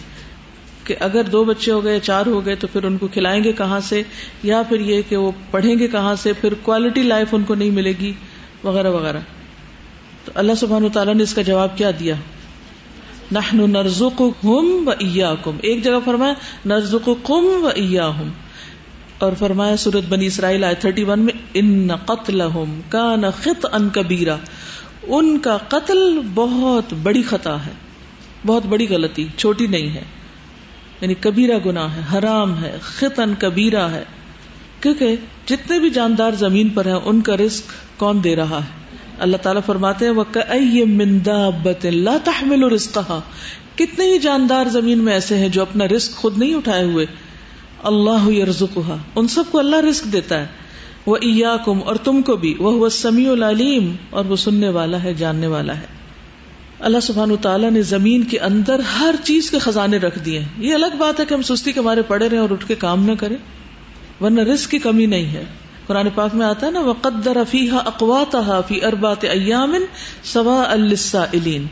[0.84, 3.52] کہ اگر دو بچے ہو گئے، چار ہو گئے، تو پھر ان کو کھلائیں گے
[3.52, 4.02] کہاں سے؟
[4.42, 7.70] یا پھر یہ کہ وہ پڑھیں گے کہاں سے؟ پھر کوالٹی لائف ان کو نہیں
[7.70, 8.12] ملے گی،
[8.64, 9.18] وغیرہ وغیرہ۔
[10.26, 12.14] تو اللہ سبحان تعالیٰ نے اس کا جواب کیا دیا؟
[13.32, 16.34] نحن نرزقہم و ایاکم۔ ایک جگہ فرمایا،
[16.64, 18.28] نرزقکم و ایاہم۔
[19.18, 24.36] اور فرمایا سورت بنی اسرائیل آئے 31 میں، ان قتلہم کان خطئا کبیرا
[25.02, 27.72] ان کا قتل بہت بڑی خطا ہے۔
[28.46, 30.02] بہت بڑی غلطی، چھوٹی نہیں ہے۔
[31.00, 34.04] یعنی کبیرہ گناہ ہے، حرام ہے خطن کبیرہ ہے۔
[34.80, 37.64] کیونکہ جتنے بھی جاندار زمین پر ہیں، ان کا رزق
[38.00, 38.85] کون دے رہا ہے؟
[39.18, 40.24] اللہ تعالیٰ فرماتے ہیں وہ
[43.76, 47.06] کتنے ہی جاندار زمین میں ایسے ہیں جو اپنا رسک خود نہیں اٹھائے ہوئے۔
[47.82, 48.28] اللہ
[49.16, 50.46] ان سب کو اللہ رسک دیتا ہے۔
[51.06, 51.16] وہ
[51.64, 55.76] کم اور تم کو بھی۔ وہ سمیع العلیم اور وہ سننے والا ہے، جاننے والا
[55.76, 55.86] ہے۔
[56.80, 60.96] اللہ سبحان تعالیٰ نے زمین کے اندر ہر چیز کے خزانے رکھ دیے یہ الگ
[60.98, 63.36] بات ہے کہ ہم سستی کے مارے پڑے رہے اور اٹھ کے کام نہ کریں۔
[64.20, 65.44] ورنہ رسک کی کمی نہیں ہے۔
[65.86, 67.72] قرآن پاک میں آتا ہے نا وہ قدر افیح
[68.68, 69.74] فی اربات ایام
[70.24, 71.66] سوا السائلین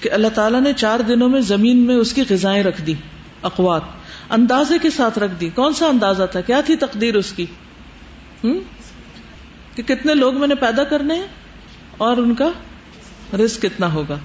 [0.00, 2.94] کہ اللہ تعالیٰ نے چار دنوں میں زمین میں اس کی غذائیں رکھ دی
[3.42, 3.82] اقوات۔
[4.30, 7.46] اندازے کے ساتھ رکھ دی کون سا اندازہ تھا؟ کیا تھی تقدیر اس کی؟
[8.44, 8.58] ہم؟
[9.74, 11.26] کہ کتنے لوگ میں نے پیدا کرنے ہیں
[11.96, 12.48] اور ان کا
[13.36, 14.18] رزق کتنا ہوگا۔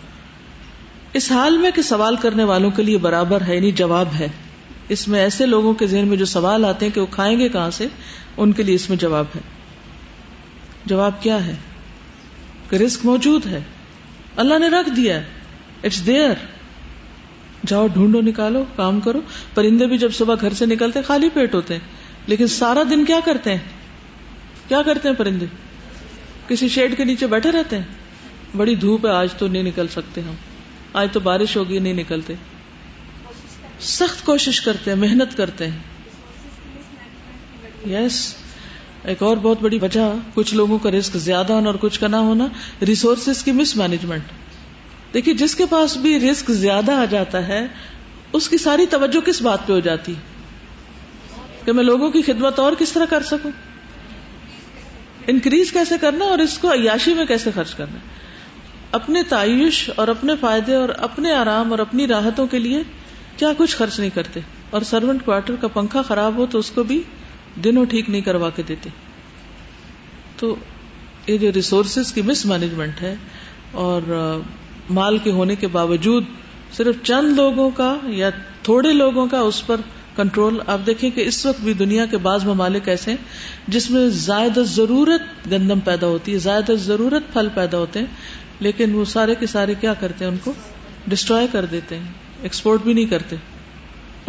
[1.14, 4.28] اس حال میں کہ سوال کرنے والوں کے لیے برابر ہے یعنی جواب ہے۔
[4.90, 7.50] اس میں ایسے لوگوں کے ذہن میں جو سوال آتے ہیں کہ وہ کھائیں گے
[7.50, 7.88] کہاں سے،
[8.38, 9.42] ان کے لیے اس میں جواب ہے۔
[10.86, 11.56] جواب کیا ہے؟
[12.70, 13.60] کہ رسک موجود ہے۔
[14.36, 15.22] اللہ نے رکھ دیا
[15.84, 16.32] اٹس دیئر
[17.66, 19.22] جاؤ، ڈھونڈو، نکالو، کام کرو۔
[19.54, 21.82] پرندے بھی جب صبح گھر سے نکلتے، خالی پیٹ ہوتے ہیں۔
[22.28, 23.60] لیکن سارا دن کیا کرتے ہیں؟
[24.68, 25.46] کیا کرتے ہیں پرندے؟
[26.48, 27.86] کسی شیڈ کے نیچے بیٹھے رہتے ہیں؟
[28.58, 30.34] بڑی دھوپ ہے، آج تو نہیں نکل سکتے ہم۔
[30.94, 32.34] آج تو بارش ہوگی، نہیں نکلتے۔
[33.82, 35.80] سخت کوشش کرتے ہیں، محنت کرتے ہیں۔
[37.90, 38.36] یس
[39.04, 42.16] ایک اور بہت بڑی وجہ، کچھ لوگوں کا رسک زیادہ ہونا اور کچھ کا نہ
[42.16, 42.48] ہونا
[42.82, 44.24] ریسورسز کی مس مینجمنٹ
[45.14, 47.68] دیکھیے، جس کے پاس بھی رسک زیادہ آ جاتا ہے،
[48.34, 50.14] اس کی ساری توجہ کس بات پہ ہو جاتی؟
[51.66, 53.52] کہ میں لوگوں کی خدمت اور کس طرح کر سکوں؟
[55.28, 57.98] انکریز کیسے کرنا اور اس کو عیاشی میں کیسے خرچ کرنا؟
[58.92, 62.84] اپنے تعیش اور اپنے فائدے اور اپنے آرام اور اپنی راحتوں کے لیے
[63.40, 66.84] کیا کچھ خرچ نہیں کرتے اور سروینٹ کوارٹر کا پنکھا خراب ہو تو اس کو
[66.84, 67.04] بھی
[67.64, 68.90] دنوں ٹھیک نہیں کروا کے دیتے۔
[70.38, 70.56] تو
[71.28, 73.16] یہ جو ریسورسز کی مس مینجمنٹ ہے
[73.72, 74.02] اور
[74.90, 76.24] مال کے ہونے کے باوجود
[76.78, 78.30] صرف چند لوگوں کا یا
[78.64, 79.76] تھوڑے لوگوں کا اس پر
[80.16, 83.18] کنٹرول آپ دیکھیں کہ اس وقت بھی دنیا کے بعض ممالک ایسے ہیں
[83.68, 88.06] جس میں زائد ضرورت گندم پیدا ہوتی ہے، زائد ضرورت پھل پیدا ہوتے ہیں،
[88.60, 90.54] لیکن وہ سارے کے سارے کیا کرتے ہیں ان کو؟
[91.08, 93.36] ڈسٹروائے کر دیتے ہیں۔ ایکسپورٹ بھی نہیں کرتے.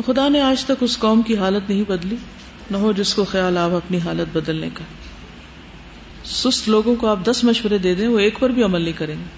[0.07, 2.17] خدا نے آج تک اس قوم کی حالت نہیں بدلی،
[2.71, 4.85] نہ ہو جس کو خیال آپ اپنی حالت بدلنے کا.
[6.25, 9.15] سست لوگوں کو آپ دس مشورے دے دیں، وہ ایک پر بھی عمل نہیں کریں
[9.15, 9.29] گے.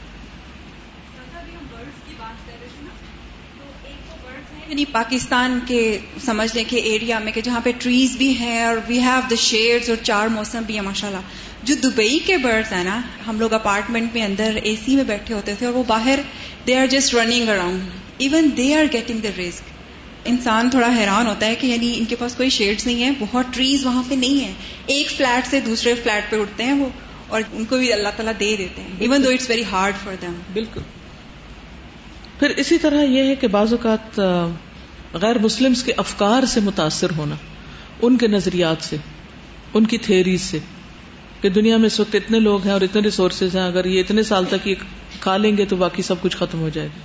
[4.69, 5.81] یعنی پاکستان کے
[6.25, 9.35] سمجھ لیں کہ ایریا میں کہ جہاں پہ ٹریز بھی ہیں اور وی ہیو دا
[9.39, 13.41] شیڈز اور چار موسم بھی ہیں ماشاء اللہ جو دبئی کے برڈس ہیں نا، ہم
[13.41, 16.21] لوگ اپارٹمنٹ میں اندر اے سی میں بیٹھے ہوتے تھے اور وہ باہر
[16.67, 17.81] they are just running around
[18.19, 19.71] even they are getting the risk
[20.25, 23.47] انسان تھوڑا حیران ہوتا ہے کہ یعنی ان کے پاس کوئی شیڈز نہیں ہے، بہت
[23.55, 24.53] ٹریز وہاں پہ نہیں ہے
[24.87, 26.89] ایک فلیٹ سے دوسرے فلیٹ پہ اٹھتے ہیں وہ،
[27.29, 30.15] اور ان کو بھی اللہ تعالیٰ دے دیتے ہیں even though it's very hard for
[30.23, 30.81] them بالکل۔
[32.39, 34.21] پھر اسی طرح یہ ہے کہ بعض اوقات
[35.23, 37.35] غیر مسلم کے افکار سے متاثر ہونا،
[38.03, 38.97] ان کے نظریات سے،
[39.75, 40.59] ان کی تھیریز سے،
[41.41, 44.23] کہ دنیا میں اس وقت اتنے لوگ ہیں اور اتنے ریسورسز ہیں، اگر یہ اتنے
[44.23, 44.75] سال تک یہ
[45.21, 47.01] کھا لیں گے تو باقی سب کچھ ختم ہو جائے گا۔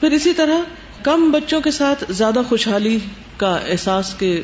[0.00, 0.58] پھر اسی طرح
[1.02, 2.98] کم بچوں کے ساتھ زیادہ خوشحالی
[3.36, 4.42] کا احساس کہ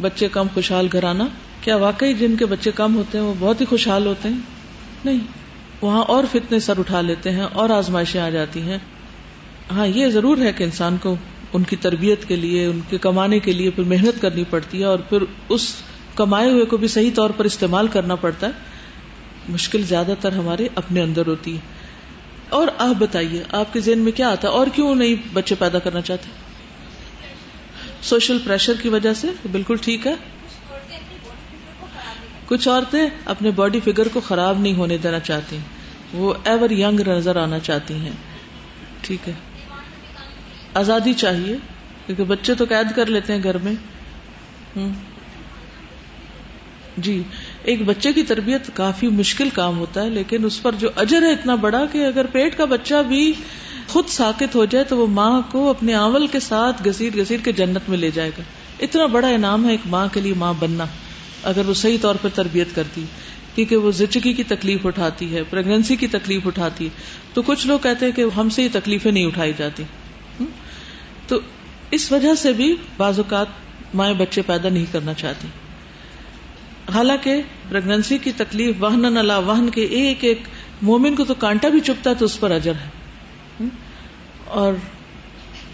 [0.00, 1.26] بچے کم خوشحال گھر آنا
[1.60, 4.38] کیا واقعی جن کے بچے کم ہوتے ہیں وہ بہت ہی خوشحال ہوتے ہیں؟
[5.04, 5.18] نہیں،
[5.82, 8.78] وہاں اور فتنے سر اٹھا لیتے ہیں، اور آزمائشیں آ جاتی ہیں۔
[9.70, 11.14] ہاں یہ ضرور ہے کہ انسان کو
[11.52, 14.84] ان کی تربیت کے لیے، ان کے کمانے کے لیے پھر محنت کرنی پڑتی ہے،
[14.84, 15.74] اور پھر اس
[16.14, 18.52] کمائے ہوئے کو بھی صحیح طور پر استعمال کرنا پڑتا ہے۔
[19.48, 21.60] مشکل زیادہ تر ہمارے اپنے اندر ہوتی ہے۔
[22.52, 25.78] اور آپ بتائیے، آپ کے ذہن میں کیا آتا ہے؟ اور کیوں نہیں بچے پیدا
[25.78, 26.30] کرنا چاہتے؟
[28.02, 30.14] سوشل پریشر کی وجہ سے؟ بالکل ٹھیک ہے۔
[32.46, 35.58] کچھ عورتیں اپنے باڈی فگر کو خراب نہیں ہونے دینا چاہتی۔
[36.12, 38.12] وہ ایور یگ نظر آنا چاہتی ہیں۔
[39.00, 39.34] ٹھیک ہے۔
[40.74, 41.56] آزادی چاہیے،
[42.06, 43.74] کیونکہ بچے تو قید کر لیتے ہیں گھر میں۔
[46.96, 47.22] جی۔
[47.64, 51.32] ایک بچے کی تربیت کافی مشکل کام ہوتا ہے، لیکن اس پر جو اجر ہے
[51.32, 53.32] اتنا بڑا کہ اگر پیٹ کا بچہ بھی
[53.88, 57.52] خود ساکت ہو جائے تو وہ ماں کو اپنے آول کے ساتھ گسیر گسیر کے
[57.52, 58.42] جنت میں لے جائے گا۔
[58.80, 60.84] اتنا بڑا انعام ہے ایک ماں کے لیے ماں بننا،
[61.42, 63.04] اگر وہ صحیح طور پر تربیت کرتی،
[63.54, 66.90] کیونکہ وہ زچگی کی تکلیف اٹھاتی ہے پریگنسی کی تکلیف اٹھاتی ہے۔
[67.34, 69.82] تو کچھ لوگ کہتے ہیں کہ ہم سے یہ تکلیفیں نہیں اٹھائی جاتی۔
[71.26, 71.38] تو
[71.90, 73.46] اس وجہ سے بھی بعض اوقات
[73.94, 75.48] مائیں بچے پیدا نہیں کرنا چاہتی۔
[76.94, 80.42] حالانکہ پریگنسی کی تکلیف وہن نلا وہن کے ایک ایک
[80.82, 82.88] مومن کو تو کانٹا بھی چپتا ہے تو اس پر اجر ہے۔
[84.46, 84.72] اور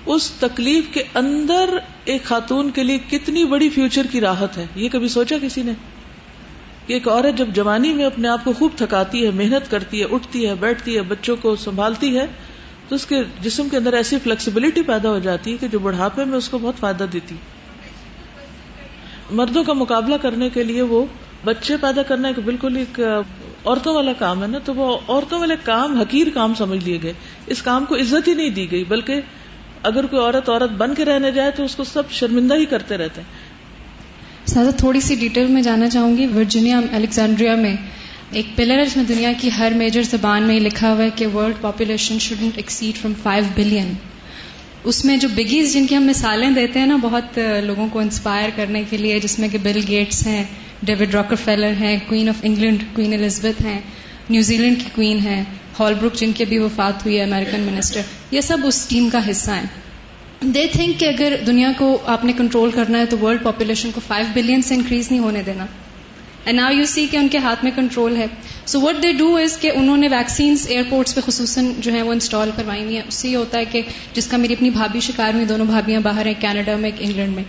[0.07, 4.89] اس تکلیف کے اندر ایک خاتون کے لیے کتنی بڑی فیوچر کی راحت ہے۔ یہ
[4.89, 5.73] کبھی سوچا کسی نے؟
[6.87, 10.05] کہ ایک عورت جب جوانی میں اپنے آپ کو خوب تھکاتی ہے، محنت کرتی ہے،
[10.11, 12.27] اٹھتی ہے، بیٹھتی ہے، بچوں کو سنبھالتی ہے،
[12.89, 16.25] تو اس کے جسم کے اندر ایسی فلیکسیبلٹی پیدا ہو جاتی ہے کہ جو بڑھاپے
[16.25, 17.58] میں اس کو بہت فائدہ دیتی۔ ہے
[19.31, 21.07] مردوں کا مقابلہ کرنے کے لیے وہ
[21.45, 23.01] بچے پیدا کرنا ایک بالکل ایک
[23.65, 27.13] عورتوں والا کام ہے نا، تو وہ عورتوں والے کام، حقیر کام سمجھ لیے گئے۔
[27.47, 29.21] اس کام کو عزت ہی نہیں دی گئی، بلکہ
[29.83, 32.97] اگر کوئی عورت عورت بن کے رہنے جائے تو اس کو سب شرمندہ ہی کرتے
[32.97, 37.77] رہتے ہیں۔ سادہ، تھوڑی سی ڈیٹیل میں جانا چاہوں گی۔ ورجینیا الیگزینڈریا میں
[38.31, 41.27] ایک پلر ہے جس میں دنیا کی ہر میجر زبان میں لکھا ہوا ہے کہ
[41.27, 43.93] world population shouldn't exceed from five billion
[44.85, 48.51] اس میں جو بگیز جن کی ہم مثالیں دیتے ہیں نا، بہت لوگوں کو انسپائر
[48.57, 50.45] کرنے کے لیے، جس میں کہ بل گیٹس ہیں
[50.83, 53.81] ڈیوڈ راکر فیلر ہیں queen of England queen Elizabeth ہیں
[54.31, 55.43] نیوزی لینڈ کی کوئین ہے
[55.81, 59.31] ہال بروک جن کی بھی وفات ہوئی ہے امیرکن منسٹر یہ سب اس ٹیم کا
[59.31, 59.67] حصہ ہیں۔
[60.41, 64.01] دے تھنک کہ اگر دنیا کو آپ نے کنٹرول کرنا ہے تو ورلڈ پاپولیشن کو
[64.07, 65.67] فائیو بلین سے انکریز نہیں ہونے دینا۔
[66.49, 68.27] اینڈ ناؤ یو سی کہ ان کے ہاتھ میں کنٹرول ہے.
[68.67, 72.13] So what they do is کہ انہوں نے ویکسینس ایئرپورٹس پہ خصوصاً جو ہے وہ
[72.13, 73.03] انسٹال کروائی ہوئی ہیں.
[73.09, 73.83] اس سے یہ ہوتا ہے کہ
[74.15, 77.35] جس کا میری اپنی بھابھی شکار ہوئی دونوں بھابیاں باہر ہیں، کینیڈا میں ایک انگلینڈ
[77.35, 77.45] میں.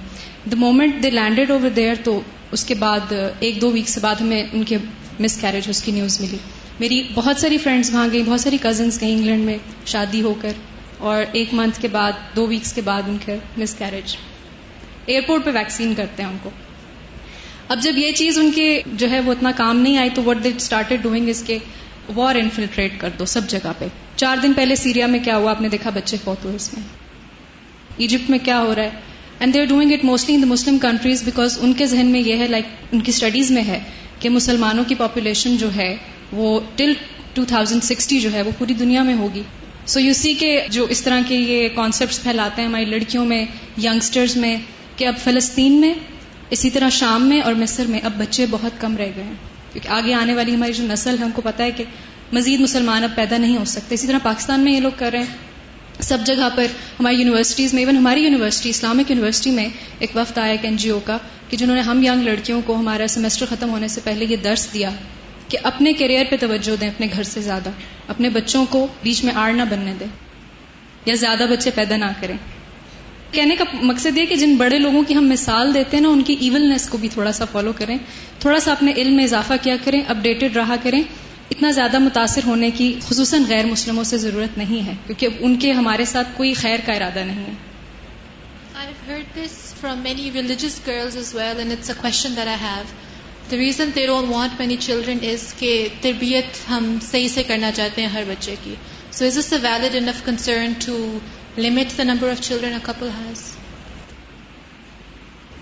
[0.51, 2.19] The moment they landed over there تو
[2.51, 4.77] اس کے بعد، ایک دو ویک سے بعد ہمیں ان کے
[5.19, 6.37] مس کیریج اس کی نیوز ملی.
[6.79, 10.51] میری بہت ساری فرینڈس وہاں گئیں، بہت ساری کزنس گئیں انگلینڈ میں، شادی ہو کر.
[10.99, 14.15] اور ایک منتھ کے بعد، دو ویکس کے بعد ان کے مس کیریج
[15.05, 16.49] ایئرپورٹ پہ ویکسین کرتے ہیں ان کو.
[17.69, 20.43] اب جب یہ چیز ان کے جو ہے وہ اتنا کام نہیں آئی تو وٹ
[20.43, 21.57] دے اسٹارٹیڈ ڈوئنگ اس کے
[22.15, 25.61] وار انفلٹریٹ کر دو سب جگہ پہ۔ چار دن پہلے سیریا میں کیا ہوا؟ آپ
[25.61, 26.83] نے دیکھا بچے فوت ہوئے اس میں۔
[27.97, 28.89] ایجپٹ میں کیا ہو رہا ہے؟
[29.39, 32.19] And they are doing it mostly in the Muslim countries because ان کے ذہن میں
[32.19, 33.79] یہ ہے لائک ان کی اسٹڈیز میں ہے
[34.19, 35.95] کہ مسلمانوں کی پاپولیشن جو ہے
[36.31, 36.93] وہ ٹل
[37.33, 39.41] ٹو تھاؤزینڈ سکسٹی جو ہے وہ پوری دنیا میں ہوگی۔
[39.85, 43.45] سو یو سی کے جو اس طرح کے یہ کانسیپٹس پھیلاتے ہیں ہماری لڑکیوں میں
[43.83, 44.55] یگسٹرز میں،
[44.95, 45.93] کہ اب فلسطین میں
[46.49, 49.33] اسی طرح شام میں اور مصر میں اب بچے بہت کم رہ گئے ہیں۔
[49.73, 51.83] کیونکہ آگے آنے والی ہماری جو نسل ہے، ہم کو پتا ہے کہ
[52.33, 55.19] مزید مسلمان اب پیدا نہیں ہو سکتے۔ اسی طرح پاکستان میں یہ لوگ کر رہے
[55.19, 55.49] ہیں۔
[55.99, 56.65] سب جگہ پر
[56.99, 59.67] ہماری یونیورسٹیز میں ایون ہماری یونیورسٹی، اسلامک یونیورسٹی میں
[59.99, 61.17] ایک وقت آیا ایک این جی او کا
[61.49, 64.67] کہ جنہوں نے ہم ینگ لڑکیوں کو ہمارا سیمسٹر ختم ہونے سے پہلے یہ درس
[64.73, 64.89] دیا
[65.47, 67.69] کہ اپنے کیریئر پہ توجہ دیں، اپنے گھر سے زیادہ،
[68.07, 70.07] اپنے بچوں کو بیچ میں آڑ نہ بننے دیں
[71.05, 72.37] یا زیادہ بچے پیدا نہ کریں۔
[73.31, 76.21] کہنے کا مقصد یہ کہ جن بڑے لوگوں کی ہم مثال دیتے ہیں نا ان
[76.21, 77.97] کی ایونس کو بھی تھوڑا سا فالو کریں۔
[78.39, 81.01] تھوڑا سا اپنے علم میں اضافہ کیا کریں اپڈیٹڈ رہا کریں۔
[81.51, 85.71] اتنا زیادہ متاثر ہونے کی خصوصاً غیر مسلموں سے ضرورت نہیں ہے کیونکہ ان کے
[85.71, 87.69] ہمارے ساتھ کوئی خیر کا ارادہ نہیں ہے۔
[89.07, 92.91] Heard this from many religious girls as well, and it's a question that I have.
[93.51, 98.01] The reason they don't want many children is کہ تربیت ہم صحیح سے کرنا چاہتے
[98.01, 98.75] ہیں ہر بچے کی۔
[99.13, 101.17] So is this a valid enough concern to
[101.57, 103.33] limit the number of children a couple has?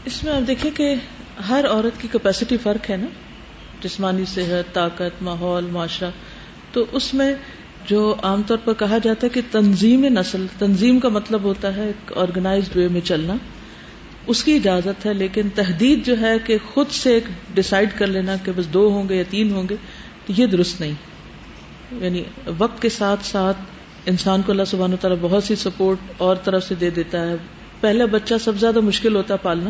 [0.06, 0.96] اس میں آپ دیکھیں کہ
[1.50, 3.06] ہر عورت کی کیپیسٹی فرق ہے نا؟
[3.82, 6.10] جسمانی صحت، طاقت، ماحول، معاشرہ۔
[6.72, 7.36] تو اس میں
[7.86, 11.86] جو عام طور پر کہا جاتا ہے کہ تنظیم نسل، تنظیم کا مطلب ہوتا ہے
[11.86, 13.34] ایک آرگنائزڈ وے میں چلنا۔
[14.28, 17.24] اس کی اجازت ہے، لیکن تحدید جو ہے کہ خود سے ایک
[17.54, 19.76] ڈسائڈ کر لینا کہ بس دو ہوں گے یا تین ہوں گے
[20.26, 20.94] تو یہ درست نہیں۔
[21.92, 22.24] یعنی
[22.58, 23.58] وقت کے ساتھ ساتھ
[24.08, 27.36] انسان کو اللہ سبحانہ و تعالیٰ بہت سی سپورٹ اور طرف سے دے دیتا ہے۔
[27.82, 29.70] پہلا بچہ سب سے زیادہ مشکل ہوتا ہے پالنا،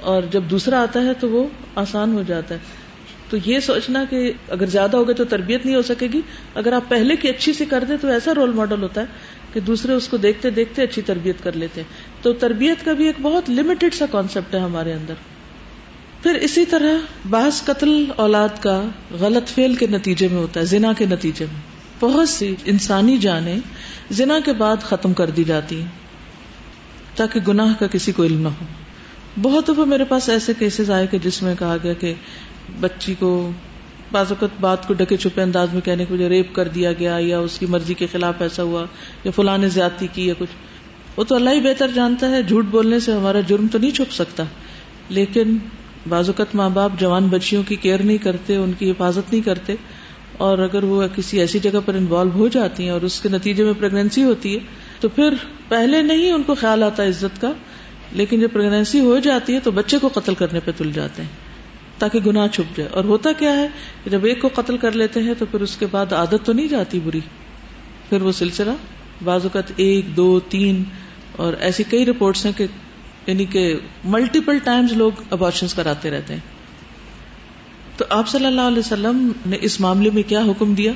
[0.00, 2.84] اور جب دوسرا آتا ہے تو وہ آسان ہو جاتا ہے۔
[3.30, 6.20] تو یہ سوچنا کہ اگر زیادہ ہوگا تو تربیت نہیں ہو سکے گی۔
[6.54, 9.06] اگر آپ پہلے کی اچھی سے کر دیں تو ایسا رول ماڈل ہوتا ہے
[9.52, 13.06] کہ دوسرے اس کو دیکھتے دیکھتے اچھی تربیت کر لیتے ہیں۔ تو تربیت کا بھی
[13.06, 15.14] ایک بہت لمیٹڈ سا کانسیپٹ ہے ہمارے اندر۔
[16.22, 16.98] پھر اسی طرح
[17.30, 18.82] بعض قتل اولاد کا
[19.20, 23.58] غلط فیل کے نتیجے میں ہوتا ہے، زنا کے نتیجے میں۔ بہت سی انسانی جانیں
[24.10, 25.88] زنا کے بعد ختم کر دی جاتی ہیں
[27.16, 28.64] تاکہ گناہ کا کسی کو علم نہ ہو۔
[29.42, 32.14] بہت دفعہ میرے پاس ایسے کیسز آئے کہ جس میں کہا گیا کہ
[32.80, 33.50] بچی کو
[34.12, 37.38] بعض اوقات بات کو ڈکے چھپے انداز میں کہنے کو ریپ کر دیا گیا یا
[37.38, 38.84] اس کی مرضی کے خلاف ایسا ہوا
[39.24, 40.50] یا فلاں نے زیادتی کی یا کچھ۔
[41.16, 44.12] وہ تو اللہ ہی بہتر جانتا ہے، جھوٹ بولنے سے ہمارا جرم تو نہیں چھپ
[44.12, 44.42] سکتا۔
[45.08, 45.56] لیکن
[46.08, 49.74] بعض اوقات ماں باپ جوان بچیوں کی کیئر نہیں کرتے، ان کی حفاظت نہیں کرتے۔
[50.38, 53.64] اور اگر وہ کسی ایسی جگہ پر انوالو ہو جاتی ہیں اور اس کے نتیجے
[53.64, 54.60] میں پریگنینسی ہوتی ہے،
[55.00, 55.34] تو پھر
[55.68, 57.52] پہلے نہیں ان کو خیال آتا عزت کا،
[58.12, 61.28] لیکن جب پریگنینسی ہو جاتی ہے تو بچے کو قتل کرنے پہ تل جاتے ہیں،
[61.98, 63.68] تاکہ گناہ چھپ جائے۔ اور ہوتا کیا ہے
[64.04, 66.52] کہ جب ایک کو قتل کر لیتے ہیں تو پھر اس کے بعد عادت تو
[66.52, 67.20] نہیں جاتی بری۔
[68.08, 68.70] پھر وہ سلسلہ،
[69.24, 70.82] بعض اوقات ایک، دو، تین،
[71.36, 72.66] اور ایسی کئی رپورٹس ہیں کہ
[73.26, 76.55] یعنی کہ ملٹیپل ٹائمز لوگ ابارشن کراتے رہتے ہیں۔
[77.96, 80.92] تو آپ صلی اللہ علیہ وسلم نے اس معاملے میں کیا حکم دیا؟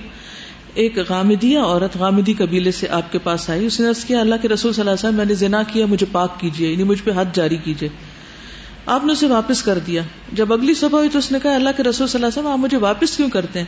[0.74, 4.48] ایک غامدیا عورت غامدی قبیلے سے آپ کے پاس آئی، اس نے کیا، اللہ کے
[4.48, 7.10] رسول صلی اللہ علیہ وسلم، میں نے زنا کیا، مجھے پاک کیجیے یعنی مجھ پہ
[7.16, 7.88] حد جاری کیجیے
[8.86, 11.68] آپ نے اسے واپس کر دیا۔ جب اگلی صبح ہوئی تو اس نے کہا، اللہ
[11.76, 13.66] کے رسول صلی اللہ علیہ وسلم، آپ مجھے واپس کیوں کرتے ہیں؟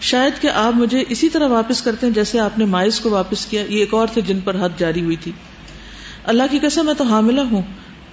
[0.00, 3.46] شاید کہ آپ مجھے اسی طرح واپس کرتے ہیں جیسے آپ نے مائز کو واپس
[3.46, 5.32] کیا، یہ ایک اور تھے جن پر حد جاری ہوئی تھی۔
[6.24, 7.62] اللہ کی قسم، میں تو حاملہ ہوں۔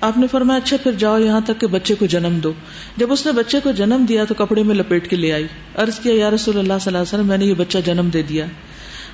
[0.05, 2.53] آپ نے فرمایا اچھا پھر جاؤ یہاں تک کہ بچے کو جنم دو۔
[2.97, 5.99] جب اس نے بچے کو جنم دیا تو کپڑے میں لپیٹ کے لے آئی۔ عرض
[5.99, 8.45] کیا، یا رسول اللہ صلی اللہ علیہ وسلم، میں نے یہ بچہ جنم دے دیا۔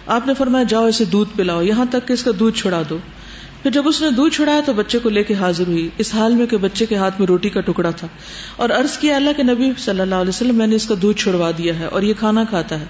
[0.07, 2.97] آپ نے فرمایا، جاؤ اسے دودھ پلاؤ، یہاں تک کہ اس کا دودھ چھڑا دو۔
[3.63, 6.35] پھر جب اس نے دودھ چھڑایا تو بچے کو لے کے حاضر ہوئی۔ اس حال
[6.35, 8.07] میں کہ بچے کے ہاتھ میں روٹی کا ٹکڑا تھا۔
[8.55, 11.17] اور عرض کیا، اللہ کے نبی صلی اللہ علیہ وسلم، میں نے اس کا دودھ
[11.17, 12.85] چھڑوا دیا ہے اور یہ کھانا کھاتا ہے۔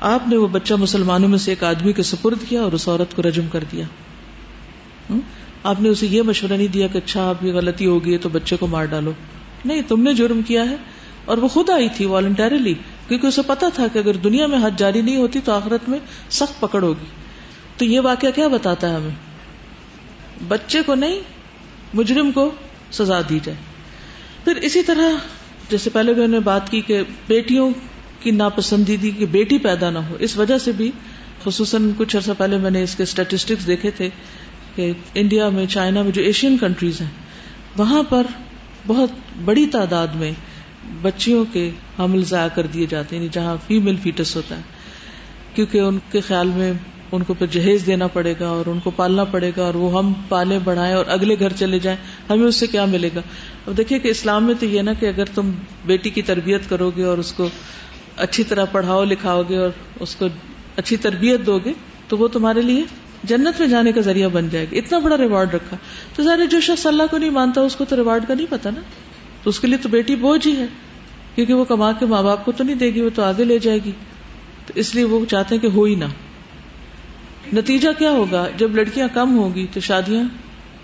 [0.00, 3.16] آپ نے وہ بچہ مسلمانوں میں سے ایک آدمی کے سپرد کیا اور اس عورت
[3.16, 3.84] کو رجم کر دیا۔
[5.66, 8.28] آپ نے اسے یہ مشورہ نہیں دیا کہ اچھا آپ کی غلطی ہوگی ہے تو
[8.28, 9.12] بچے کو مار ڈالو۔
[9.64, 10.76] نہیں، تم نے جرم کیا ہے
[11.24, 12.74] اور وہ خود آئی تھی والنٹریلی
[13.08, 15.98] کیونکہ اسے پتا تھا کہ اگر دنیا میں حد جاری نہیں ہوتی تو آخرت میں
[16.30, 17.06] سخت پکڑ ہوگی۔
[17.76, 19.14] تو یہ واقعہ کیا بتاتا ہے ہمیں؟
[20.48, 21.20] بچے کو نہیں،
[21.94, 22.50] مجرم کو
[22.92, 23.58] سزا دی جائے۔
[24.44, 25.10] پھر اسی طرح،
[25.70, 27.70] جیسے پہلے بھی نے بات کی کہ بیٹیوں
[28.20, 30.90] کی ناپسندیدگی کی بیٹی پیدا نہ ہو، اس وجہ سے بھی،
[31.44, 34.08] خصوصاً کچھ عرصہ پہلے میں نے اس کے اسٹیٹسٹکس دیکھے تھے
[34.76, 37.08] کہ انڈیا میں، چائنا میں، جو ایشین کنٹریز ہیں،
[37.76, 38.26] وہاں پر
[38.86, 39.10] بہت
[39.44, 40.32] بڑی تعداد میں
[41.02, 44.62] بچیوں کے حمل ضائع کر دیے جاتے ہیں یعنی جہاں فیمل فیٹس ہوتا ہے۔
[45.54, 46.72] کیونکہ ان کے خیال میں
[47.12, 49.98] ان کو پھر جہیز دینا پڑے گا اور ان کو پالنا پڑے گا اور وہ
[49.98, 51.98] ہم پالے بڑھائیں اور اگلے گھر چلے جائیں،
[52.30, 53.20] ہمیں اس سے کیا ملے گا؟
[53.66, 55.50] اب دیکھیے کہ اسلام میں تو یہ نا کہ اگر تم
[55.86, 57.48] بیٹی کی تربیت کرو گے اور اس کو
[58.16, 59.70] اچھی طرح پڑھاؤ لکھاؤ گے اور
[60.00, 60.26] اس کو
[60.76, 61.72] اچھی تربیت دو گے،
[62.08, 62.82] تو وہ تمہارے لیے
[63.24, 65.76] جنت میں جانے کا ذریعہ بن جائے گا۔ اتنا بڑا ریوارڈ رکھا۔
[66.16, 68.70] تو ظاہر جو شخص اللہ کو نہیں مانتا اس کو تو ریوارڈ کا نہیں پتا
[68.70, 68.80] نا۔
[69.42, 70.66] تو اس کے لیے تو بیٹی بوجھ ہی ہے۔
[71.34, 73.58] کیونکہ وہ کما کے ماں باپ کو تو نہیں دے گی، وہ تو آگے لے
[73.58, 73.92] جائے گی۔
[74.66, 76.04] تو اس لیے وہ چاہتے ہیں کہ ہو ہی نہ۔
[77.52, 80.24] نتیجہ کیا ہوگا؟ جب لڑکیاں کم ہوگی تو شادیاں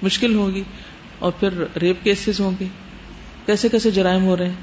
[0.02, 0.62] مشکل ہوگی
[1.18, 2.66] اور پھر ریپ کیسز ہوں گے۔
[3.46, 4.54] کیسے کیسے جرائم ہو رہے ہیں۔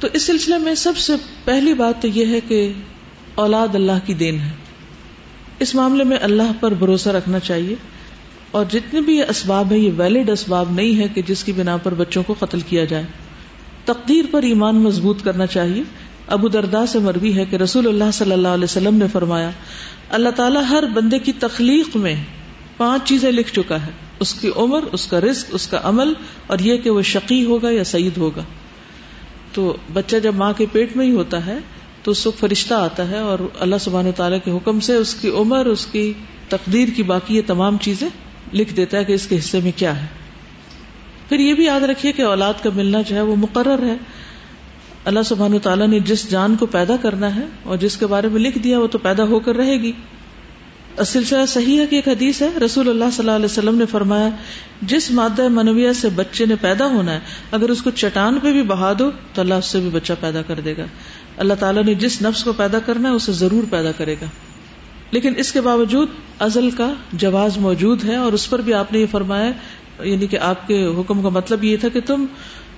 [0.00, 1.12] تو اس سلسلے میں سب سے
[1.44, 2.72] پہلی بات تو یہ ہے کہ
[3.34, 4.61] اولاد اللہ کی دین ہے۔
[5.62, 7.74] اس معاملے میں اللہ پر بھروسہ رکھنا چاہیے
[8.50, 11.76] اور جتنے بھی یہ اسباب ہے یہ ویلڈ اسباب نہیں ہے کہ جس کی بنا
[11.76, 13.04] پر بچوں کو قتل کیا جائے۔
[13.84, 15.82] تقدیر پر ایمان مضبوط کرنا چاہیے۔
[16.26, 19.50] ابو دردا سے مروی ہے کہ رسول اللہ صلی اللہ علیہ وسلم نے فرمایا،
[20.08, 22.16] اللہ تعالیٰ ہر بندے کی تخلیق میں
[22.76, 23.90] پانچ چیزیں لکھ چکا ہے۔
[24.20, 26.12] اس کی عمر، اس کا رزق، اس کا عمل
[26.46, 28.42] اور یہ کہ وہ شقی ہوگا یا سعید ہوگا۔
[29.52, 31.58] تو بچہ جب ماں کے پیٹ میں ہی ہوتا ہے
[32.02, 35.28] تو اس وقت فرشتہ آتا ہے اور اللہ سبحانہ تعالیٰ کے حکم سے اس کی
[35.28, 36.12] عمر، اس کی
[36.48, 38.08] تقدیر کی باقی یہ تمام چیزیں
[38.54, 40.06] لکھ دیتا ہے کہ اس کے حصے میں کیا ہے۔
[41.28, 43.94] پھر یہ بھی یاد رکھیے کہ اولاد کا ملنا جو ہے وہ مقرر ہے۔
[45.04, 48.40] اللہ سبحانہ تعالیٰ نے جس جان کو پیدا کرنا ہے اور جس کے بارے میں
[48.40, 49.92] لکھ دیا وہ تو پیدا ہو کر رہے گی۔
[51.06, 54.28] سلسلہ صحیح ہے کہ ایک حدیث ہے، رسول اللہ صلی اللہ علیہ وسلم نے فرمایا،
[54.82, 57.20] جس مادہ منویہ سے بچے نے پیدا ہونا ہے،
[57.52, 60.42] اگر اس کو چٹان پہ بھی بہا دو تو اللہ اس سے بھی بچہ پیدا
[60.42, 60.84] کر دے گا۔
[61.36, 64.26] اللہ تعالیٰ نے جس نفس کو پیدا کرنا ہے اسے ضرور پیدا کرے گا۔
[65.10, 66.08] لیکن اس کے باوجود
[66.38, 69.50] ازل کا جواز موجود ہے اور اس پر بھی آپ نے یہ فرمایا
[70.06, 72.26] یعنی کہ آپ کے حکم کا مطلب یہ تھا کہ تم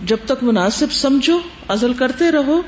[0.04, 1.38] جب تک مناسب سمجھو،
[1.68, 2.62] ازل کرتے رہو۔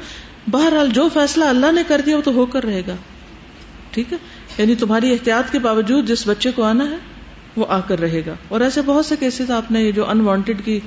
[0.50, 2.96] بہرحال جو فیصلہ اللہ نے کر دیا وہ تو ہو کر رہے گا۔
[3.90, 4.18] ٹھیک ہے؟
[4.58, 6.96] یعنی تمہاری احتیاط کے باوجود جس بچے کو آنا ہے
[7.56, 10.64] وہ آ کر رہے گا۔ اور ایسے بہت سے کیسز آپ نے یہ جو انوانٹیڈ
[10.64, 10.80] کی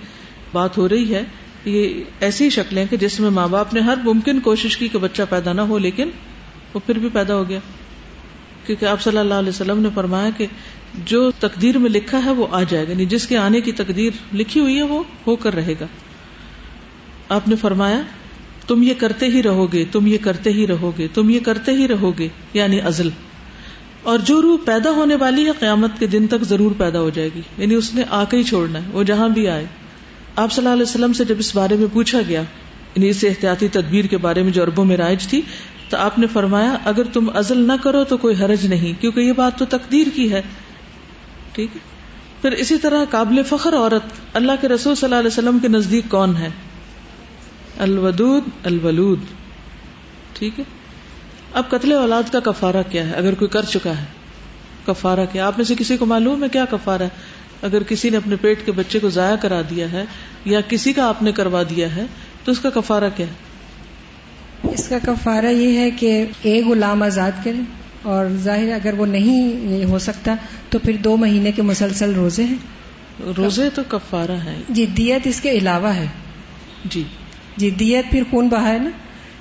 [0.54, 1.24] بات ہو رہی ہے
[1.66, 5.22] یہ ایسی شکلیں کہ جس میں ماں باپ نے ہر ممکن کوشش کی کہ بچہ
[5.30, 6.10] پیدا نہ ہو، لیکن
[6.74, 7.60] وہ پھر بھی پیدا ہو گیا۔
[8.66, 10.45] کیونکہ آپ صلی اللہ علیہ وسلم نے فرمایا کہ
[11.05, 14.36] جو تقدیر میں لکھا ہے وہ آ جائے گا یعنی جس کے آنے کی تقدیر
[14.36, 15.86] لکھی ہوئی ہے وہ ہو کر رہے گا۔
[17.30, 18.01] آپ نے فرمایا،
[18.68, 21.72] تم یہ کرتے ہی رہو گے، تم یہ کرتے ہی رہو گے، تم یہ کرتے
[21.72, 23.10] ہی رہو گے یعنی ازل۔
[24.03, 27.30] اور جو روح پیدا ہونے والی ہے قیامت کے دن تک ضرور پیدا ہو جائے
[27.36, 29.66] گی یعنی اس نے آ کے ہی چھوڑنا ہے، وہ جہاں بھی آئے۔
[30.39, 32.41] آپ صلی اللہ علیہ وسلم سے جب اس بارے میں پوچھا گیا
[32.95, 35.41] یعنی اس احتیاطی تدبیر کے بارے میں جو اربوں میں رائج تھی،
[35.89, 39.33] تو آپ نے فرمایا، اگر تم ازل نہ کرو تو کوئی حرج نہیں، کیونکہ یہ
[39.33, 40.41] بات تو تقدیر کی ہے۔
[41.53, 41.79] ٹھیک ہے؟
[42.41, 46.05] پھر اسی طرح قابل فخر عورت، اللہ کے رسول صلی اللہ علیہ وسلم کے نزدیک
[46.09, 46.49] کون ہے؟
[47.77, 49.19] الودود، الولود۔
[50.33, 50.63] ٹھیک ہے؟
[51.53, 54.05] اب قتل اولاد کا کفارہ کیا ہے؟ اگر کوئی کر چکا ہے،
[54.85, 58.18] کفارہ کیا؟ آپ میں سے کسی کو معلوم ہے کیا کفارہ ہے؟ اگر کسی نے
[58.18, 60.03] اپنے پیٹ کے بچے کو ضائع کرا دیا ہے
[60.45, 62.03] یا کسی کا آپ نے کروا دیا ہے
[62.43, 67.32] تو اس کا کفارہ کیا؟ ہے اس کا کفارہ یہ ہے کہ ایک غلام آزاد
[67.43, 67.62] کرے
[68.01, 70.36] اور ظاہر اگر وہ نہیں ہو سکتا
[70.70, 72.55] تو پھر دو مہینے کے مسلسل روزے ہیں۔
[73.38, 76.05] روزے تو کفارہ ہے جی دیت اس کے علاوہ ہے۔
[76.86, 77.03] جی۔
[77.57, 78.89] جی دیت پھر خون بہا ہے نا؟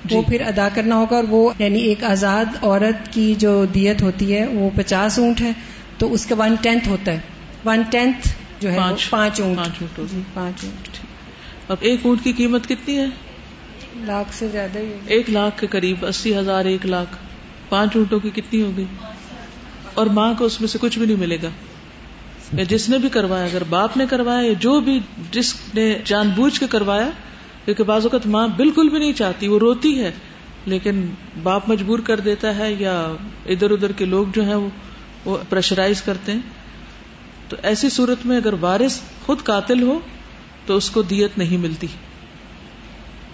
[0.05, 4.01] جی۔ وہ پھر ادا کرنا ہوگا اور وہ یعنی ایک آزاد عورت کی جو دیت
[4.01, 5.51] ہوتی ہے وہ پچاس اونٹ ہے
[5.97, 7.19] تو اس کا ون ٹینتھ ہوتا ہے۔
[7.65, 8.27] ون ٹینتھ
[8.59, 10.87] جو ہے پانچ اونٹ۔ پانچ اونٹ ہوگی۔ جی پانچ اونٹ۔
[11.67, 13.05] اب ایک اونٹ کی قیمت کتنی ہے؟
[13.95, 17.15] لاکھ سے زیادہ ہی۔ ایک لاکھ کے قریب اسی ہزار ایک لاکھ۔
[17.69, 18.85] پانچ اونٹوں کی کتنی ہوگی؟
[19.93, 21.49] اور ماں کو اس میں سے کچھ بھی نہیں ملے گا۔
[22.53, 24.99] یا جس نے بھی کروایا اگر باپ نے کروایا یا جو بھی
[25.31, 27.09] جس نے جان بوجھ کے کروایا
[27.65, 30.11] کیونکہ بعض اوقات ماں بالکل بھی نہیں چاہتی وہ روتی ہے
[30.65, 31.05] لیکن
[31.43, 33.13] باپ مجبور کر دیتا ہے یا
[33.45, 34.69] ادھر ادھر کے لوگ جو ہیں وہ
[35.25, 36.39] وہ پریشرائز کرتے ہیں۔
[37.49, 39.99] تو ایسی صورت میں اگر وارث خود قاتل ہو
[40.65, 41.87] تو اس کو دیت نہیں ملتی۔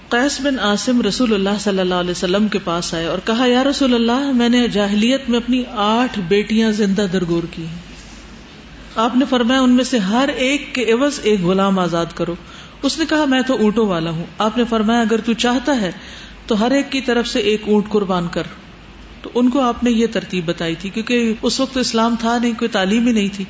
[0.09, 3.63] قیس بن عاصم رسول اللہ صلی اللہ علیہ وسلم کے پاس آئے اور کہا، یا
[3.63, 7.77] رسول اللہ، میں نے جاہلیت میں اپنی آٹھ بیٹیاں زندہ درگور کی ہیں۔
[8.95, 12.35] آپ نے فرمایا، ان میں سے ہر ایک کے عوض ایک غلام آزاد کرو۔
[12.81, 15.91] اس نے کہا، میں تو اونٹوں والا ہوں۔ آپ نے فرمایا، اگر تو چاہتا ہے
[16.47, 18.43] تو ہر ایک کی طرف سے ایک اونٹ قربان کر۔
[19.21, 22.53] تو ان کو آپ نے یہ ترتیب بتائی تھی، کیونکہ اس وقت اسلام تھا نہیں،
[22.59, 23.45] کوئی تعلیم ہی نہیں تھی۔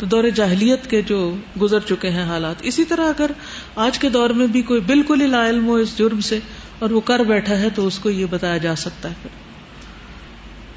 [0.00, 3.30] تو دور جاہلیت کے جو گزر چکے ہیں حالات، اسی طرح اگر
[3.76, 6.38] آج کے دور میں بھی کوئی بالکل ہی لا علم ہو اس جرم سے
[6.78, 9.30] اور وہ کر بیٹھا ہے تو اس کو یہ بتایا جا سکتا ہے پھر۔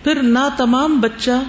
[0.03, 1.43] پھر نہ تمام بچہ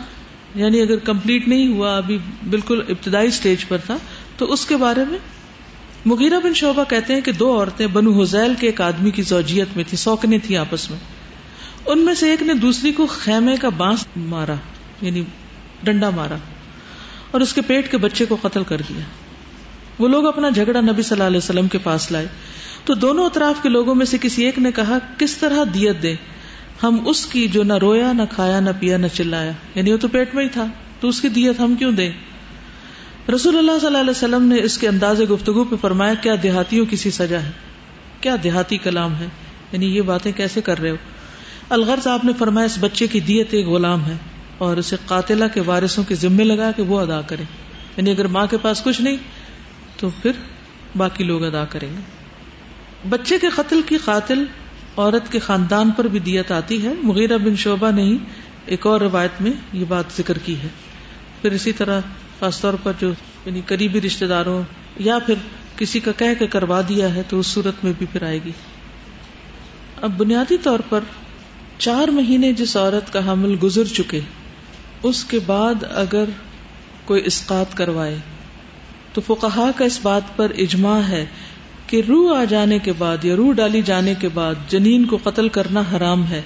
[0.54, 2.18] یعنی اگر کمپلیٹ نہیں ہوا، ابھی
[2.50, 3.96] بالکل ابتدائی اسٹیج پر تھا،
[4.36, 5.18] تو اس کے بارے میں
[6.06, 9.76] مغیرہ بن شعبہ کہتے ہیں کہ دو عورتیں بنو حزیل کے ایک آدمی کی زوجیت
[9.76, 10.98] میں تھی سوکنے تھی آپس میں۔
[11.86, 14.54] ان میں سے ایک نے دوسری کو خیمے کا بانس مارا
[15.02, 15.22] یعنی
[15.82, 16.36] ڈنڈا مارا۔
[17.34, 19.00] اور اس کے پیٹ کے بچے کو قتل کر دیا۔
[19.98, 22.26] وہ لوگ اپنا جھگڑا نبی صلی اللہ علیہ وسلم کے پاس لائے۔
[22.84, 26.14] تو دونوں اطراف کے لوگوں میں سے کسی ایک نے کہا، کس طرح دیت دے؟
[26.82, 30.08] ہم اس کی جو نہ رویا، نہ کھایا، نہ پیا، نہ چلایا۔ یعنی وہ تو
[30.08, 30.66] پیٹ میں ہی تھا۔
[31.00, 32.12] تو اس کی دیت ہم کیوں دیں؟
[33.34, 36.86] رسول اللہ صلی اللہ علیہ وسلم نے اس کے انداز گفتگو پہ فرمایا، کیا دیہاتیوں
[36.86, 37.50] کی سی سجا ہے؟
[38.20, 39.26] کیا دیہاتی کلام ہے؟
[39.72, 40.96] یعنی یہ باتیں کیسے کر رہے ہو؟
[41.68, 44.14] الغرض آپ نے فرمایا، اس بچے کی دیت ایک غلام ہے۔
[44.58, 47.42] اور اسے قاتلہ کے وارثوں کے ذمے لگا کہ وہ ادا کرے
[47.96, 49.16] یعنی اگر ماں کے پاس کچھ نہیں،
[49.96, 50.30] تو پھر
[50.96, 52.00] باقی لوگ ادا کریں گے۔
[53.08, 54.44] بچے کے قتل کی قاتل
[54.96, 58.18] عورت کے خاندان پر بھی دیت آتی ہے۔ مغیرہ بن شعبہ نے ہی
[58.66, 60.68] ایک اور روایت میں یہ بات ذکر کی ہے۔
[61.42, 62.00] پھر اسی طرح
[62.40, 63.12] خاص طور پر جو
[63.46, 64.62] یعنی قریبی رشتے داروں
[64.98, 65.34] یا پھر
[65.76, 68.52] کسی کا کہہ کے کروا دیا ہے، تو اس صورت میں بھی پھر آئے گی۔
[70.02, 71.00] اب بنیادی طور پر
[71.78, 74.20] چار مہینے جس عورت کا حمل گزر چکے
[75.04, 76.24] اس کے بعد اگر
[77.04, 78.16] کوئی اسقات کروائے۔
[79.12, 81.26] تو فقہا کا اس بات پر اجماع ہے
[81.86, 85.48] کہ روح آ جانے کے بعد یا روح ڈالی جانے کے بعد جنین کو قتل
[85.48, 86.42] کرنا حرام ہے۔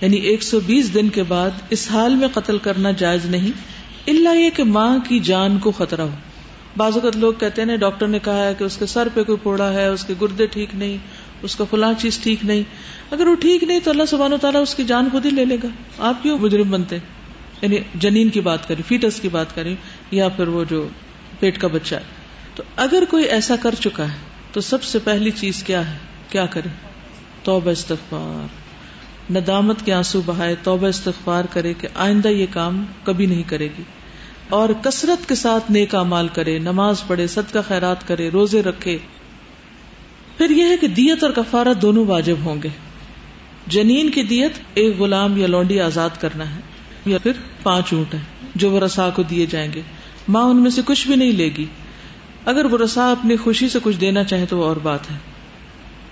[0.00, 3.50] یعنی ایک سو بیس دن کے بعد اس حال میں قتل کرنا جائز نہیں
[4.06, 6.14] اللہ یہ کہ ماں کی جان کو خطرہ ہو۔
[6.76, 9.38] بعض اوقات لوگ کہتے ہیں، ڈاکٹر نے کہا ہے کہ اس کے سر پہ کوئی
[9.38, 10.96] پھوڑا ہے، اس کے گردے ٹھیک نہیں،
[11.42, 12.62] اس کا فلاں چیز ٹھیک نہیں۔
[13.10, 15.44] اگر وہ ٹھیک نہیں تو اللہ سبحانہ و تعالیٰ اس کی جان خود ہی لے
[15.44, 15.68] لے گا۔
[15.98, 16.98] آپ کیوں مجرم بنتے؟
[17.62, 19.76] یعنی جنین کی بات کریں، فیٹس کی بات کریں،
[20.10, 20.88] یا پھر وہ جو
[21.40, 22.00] پیٹ کا بچہ ہے۔
[22.54, 24.16] تو اگر کوئی ایسا کر چکا ہے،
[24.52, 25.98] تو سب سے پہلی چیز کیا ہے؟
[26.30, 26.68] کیا کرے؟
[27.42, 28.66] توبہ استغفار۔
[29.32, 33.82] ندامت کے آنسو بہائے توبہ استغفار کرے کہ آئندہ یہ کام کبھی نہیں کرے گی۔
[34.48, 38.98] اور کثرت کے ساتھ نیک مال کرے، نماز پڑھے، صدقہ خیرات کرے، روزے رکھے۔
[40.38, 42.68] پھر یہ ہے کہ دیت اور کفارہ دونوں واجب ہوں گے۔
[43.66, 46.60] جنین کی دیت ایک غلام یا لونڈی آزاد کرنا ہے۔
[47.06, 47.32] یا پھر
[47.62, 48.18] پانچ اونٹ ہے
[48.54, 49.82] جو وہ رسا کو دیے جائیں گے۔
[50.28, 51.64] ماں ان میں سے کچھ بھی نہیں لے گی۔
[52.44, 55.16] اگر وہ رسا اپنی خوشی سے کچھ دینا چاہے تو وہ اور بات ہے۔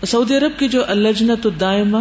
[0.06, 1.98] سعودی عرب کی جو الجنت الدائمہ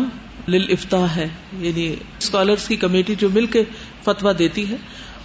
[0.47, 1.27] للافتاح ہے
[1.59, 3.63] یعنی اسکالرس کی کمیٹی جو مل کے
[4.03, 4.75] فتوا دیتی ہے،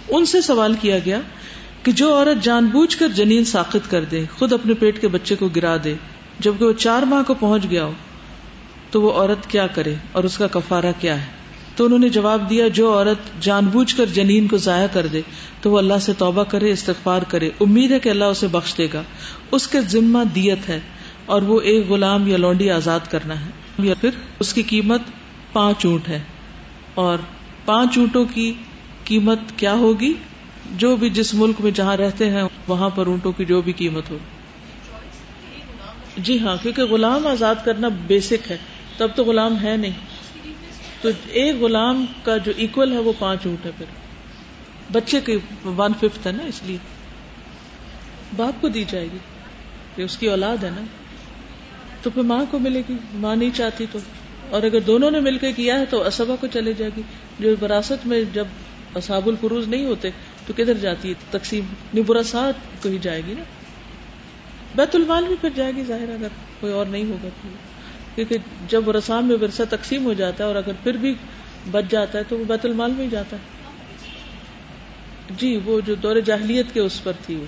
[0.09, 1.19] ان سے سوال کیا گیا
[1.83, 5.35] کہ جو عورت جان بوجھ کر جنین ساخت کر دے، خود اپنے پیٹ کے بچے
[5.35, 5.95] کو گرا دے،
[6.39, 7.93] جبکہ وہ چار ماہ کو پہنچ گیا ہو،
[8.91, 11.38] تو وہ عورت کیا کرے اور اس کا کفارہ کیا ہے؟
[11.79, 15.21] تو انہوں نے جواب دیا، جو عورت جان بوجھ کر جنین کو ضائع کر دے،
[15.61, 18.87] تو وہ اللہ سے توبہ کرے، استغفار کرے۔ امید ہے کہ اللہ اسے بخش دے
[18.93, 19.03] گا۔
[19.51, 20.79] اس کے ذمہ دیت ہے
[21.25, 23.49] اور وہ ایک غلام یا لونڈی آزاد کرنا ہے۔
[23.79, 24.09] یا پھر
[24.39, 25.01] اس کی قیمت
[25.53, 26.19] پانچ اونٹ ہے۔
[26.95, 27.17] اور
[27.65, 28.53] پانچ اونٹوں کی
[29.03, 30.13] قیمت کیا ہوگی؟
[30.71, 34.09] جو بھی جس ملک میں جہاں رہتے ہیں، وہاں پر اونٹوں کی جو بھی قیمت
[34.09, 34.17] ہو۔
[36.17, 38.57] جی ہاں کیونکہ غلام آزاد کرنا بیسک ہے،
[38.97, 40.08] تب تو غلام ہے نہیں۔
[41.01, 43.85] تو ایک غلام کا جو اکول ہے وہ پانچ اونٹ ہے پھر۔
[44.91, 46.77] بچے کی ون ففتھ ہے نا اس لیے۔
[48.35, 49.17] باپ کو دی جائے گی۔
[49.95, 50.81] کہ اس کی اولاد ہے نا۔
[52.01, 53.99] تو پھر ماں کو ملے گی۔ ماں نہیں چاہتی تو۔
[54.49, 57.01] اور اگر دونوں نے مل کے کیا ہے تو اسبا کو چلے جائے گی۔
[57.39, 58.45] جو وراثت میں جب
[58.95, 60.09] اصحاب الفروز نہیں ہوتے
[60.47, 61.65] تو کدھر جاتی ہے؟ تقسیم۔
[61.97, 63.43] نبراسات کو ہی جائے گی نا۔
[64.75, 66.27] بیت المال بھی پھر جائے گی ظاہر اگر
[66.59, 67.68] کوئی اور نہیں ہوگا تو۔
[68.25, 71.13] کیونکہ جب رسام میں ورثہ تقسیم ہو جاتا ہے اور اگر پھر بھی
[71.71, 73.41] بچ جاتا ہے تو وہ بیت المال میں ہی جاتا ہے۔
[75.37, 77.45] جی وہ جو دور جاہلیت کے اس پر تھی وہ۔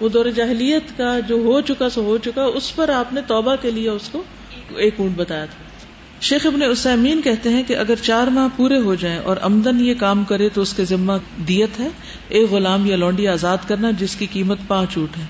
[0.00, 3.56] وہ دور جاہلیت کا جو ہو چکا سو ہو چکا، اس پر آپ نے توبہ
[3.62, 4.22] کے لیے اس کو
[4.76, 5.64] ایک اونٹ بتایا تھا۔
[6.20, 9.94] شیخ ابن اسامین کہتے ہیں کہ اگر چار ماہ پورے ہو جائیں اور امدن یہ
[9.94, 11.12] کام کرے تو اس کے ذمہ
[11.48, 11.88] دیت ہے
[12.28, 15.24] ایک غلام یا لونڈی آزاد کرنا جس کی قیمت پانچ اونٹ ہے۔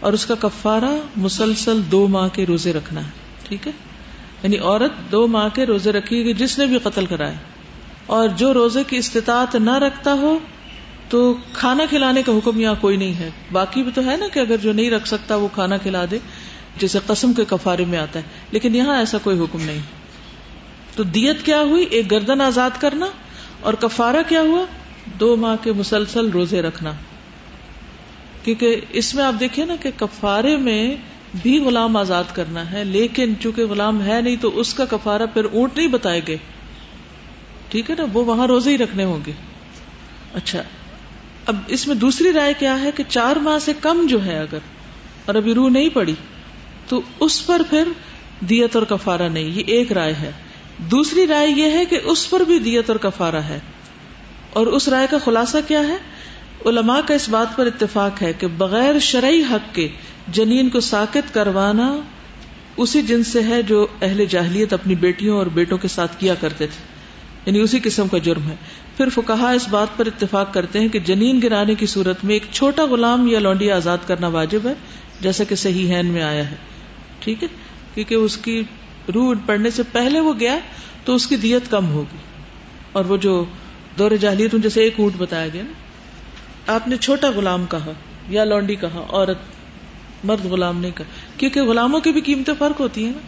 [0.00, 3.10] اور اس کا کفارہ مسلسل دو ماہ کے روزے رکھنا ہے۔
[3.48, 3.72] ٹھیک ہے؟
[4.42, 7.34] یعنی عورت دو ماہ کے روزے رکھی گی جس نے بھی قتل کرائے
[8.06, 10.38] اور جو روزے کی استطاعت نہ رکھتا ہو
[11.08, 14.38] تو کھانا کھلانے کا حکم یہاں کوئی نہیں ہے۔ باقی بھی تو ہے نا کہ
[14.38, 16.18] اگر جو نہیں رکھ سکتا وہ کھانا کھلا دے،
[16.78, 19.78] جیسے قسم کے کفارے میں آتا ہے۔ لیکن یہاں ایسا کوئی حکم نہیں۔
[20.96, 23.06] تو دیت کیا ہوئی؟ ایک گردن آزاد کرنا۔
[23.60, 24.64] اور کفارہ کیا ہوا؟
[25.20, 26.92] دو ماہ کے مسلسل روزے رکھنا۔
[28.44, 30.96] کیونکہ اس میں آپ دیکھیں نا کہ کفارے میں
[31.34, 35.44] بھی غلام آزاد کرنا ہے، لیکن چونکہ غلام ہے نہیں تو اس کا کفارہ پھر
[35.44, 36.36] اونٹ نہیں بتائے گے
[37.68, 39.32] ٹھیک ہے نا؟ وہ وہاں روزے ہی رکھنے ہوں گے۔
[40.34, 40.62] اچھا
[41.46, 44.58] اب اس میں دوسری رائے کیا ہے کہ چار ماہ سے کم جو ہے اگر
[45.24, 46.14] اور ابھی روح نہیں پڑی
[46.88, 47.88] تو اس پر پھر
[48.40, 50.32] دیت اور کفارہ نہیں۔ یہ ایک رائے ہے۔
[50.78, 53.60] دوسری رائے یہ ہے کہ اس پر بھی دیت اور کفارہ ہے۔
[54.52, 55.96] اور اس رائے کا خلاصہ کیا ہے؟
[56.66, 59.88] علماء کا اس بات پر اتفاق ہے کہ بغیر شرعی حق کے
[60.32, 61.96] جنین کو ساکت کروانا
[62.76, 66.66] اسی جن سے ہے جو اہل جاہلیت اپنی بیٹیوں اور بیٹوں کے ساتھ کیا کرتے
[66.66, 67.00] تھے۔
[67.46, 68.56] یعنی اسی قسم کا جرم ہے۔
[68.96, 72.42] پھر فکہ اس بات پر اتفاق کرتے ہیں کہ جنین گرانے کی صورت میں ایک
[72.50, 74.72] چھوٹا غلام یا لونڈی آزاد کرنا واجب ہے،
[75.20, 76.56] جیسا کہ صحیح ہین میں آیا ہے۔
[77.20, 77.48] ٹھیک ہے؟
[77.94, 78.62] کیونکہ اس کی
[79.14, 80.58] روح پڑنے سے پہلے وہ گیا
[81.04, 82.16] تو اس کی دیت کم ہوگی۔
[82.92, 83.44] اور وہ جو
[83.98, 85.72] دور جاہلیت جیسے ایک اونٹ بتایا گیا نا۔
[86.74, 87.92] آپ نے چھوٹا غلام کہا
[88.28, 89.38] یا لونڈی کہا، عورت
[90.24, 93.20] مرد غلام نہیں کہا کیونکہ غلاموں کی بھی قیمتیں فرق ہوتی ہیں نا۔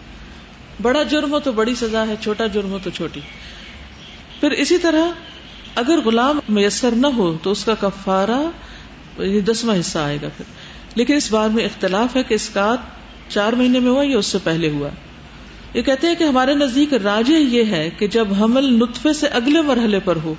[0.82, 3.20] بڑا جرم ہو تو بڑی سزا ہے، چھوٹا جرم ہو تو چھوٹی۔
[4.40, 5.04] پھر اسی طرح
[5.74, 8.40] اگر غلام میسر نہ ہو تو اس کا کفارہ
[9.46, 10.44] دسواں حصہ آئے گا پھر۔
[10.94, 12.74] لیکن اس بار میں اختلاف ہے کہ اس کا
[13.28, 14.88] چار مہینے میں ہوا یا اس سے پہلے ہوا۔
[15.74, 19.60] یہ کہتے ہیں کہ ہمارے نزدیک راج یہ ہے کہ جب حمل نطفے سے اگلے
[19.60, 20.34] مرحلے پر ہو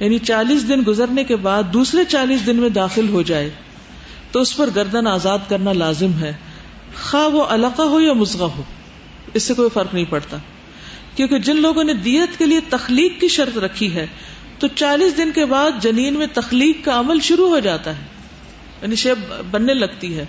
[0.00, 3.50] یعنی چالیس دن گزرنے کے بعد دوسرے چالیس دن میں داخل ہو جائے
[4.32, 6.32] تو اس پر گردن آزاد کرنا لازم ہے۔
[7.02, 8.62] خواہ وہ علاقہ ہو یا مزغہ ہو،
[9.34, 10.36] اس سے کوئی فرق نہیں پڑتا۔
[11.16, 14.06] کیونکہ جن لوگوں نے دیت کے لیے تخلیق کی شرط رکھی ہے،
[14.58, 18.02] تو چالیس دن کے بعد جنین میں تخلیق کا عمل شروع ہو جاتا ہے۔
[18.82, 20.24] یعنی شیب بننے لگتی ہے۔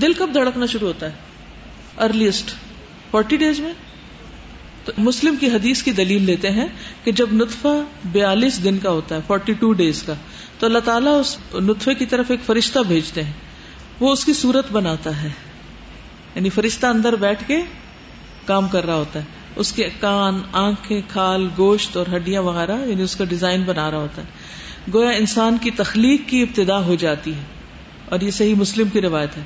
[0.00, 1.12] دل کب دھڑکنا شروع ہوتا ہے؟
[1.98, 2.54] ارلیسٹ
[3.10, 3.72] فورٹی ڈیز میں۔
[4.84, 6.66] تو مسلم کی حدیث کی دلیل لیتے ہیں
[7.04, 7.68] کہ جب نطفہ
[8.04, 10.14] بیالیس دن کا ہوتا ہے، فورٹی ٹو ڈیز کا۔
[10.58, 13.32] تو اللہ تعالیٰ اس نطفے کی طرف ایک فرشتہ بھیجتے ہیں۔
[14.00, 15.28] وہ اس کی صورت بناتا ہے۔
[16.34, 17.60] یعنی فرشتہ اندر بیٹھ کے
[18.46, 19.24] کام کر رہا ہوتا ہے۔
[19.56, 23.98] اس کے کان، آنکھیں، کھال، گوشت اور ہڈیاں وغیرہ یعنی اس کا ڈیزائن بنا رہا
[23.98, 24.26] ہوتا ہے۔
[24.94, 27.44] گویا انسان کی تخلیق کی ابتدا ہو جاتی ہے۔
[28.08, 29.42] اور یہ صحیح مسلم کی روایت ہے۔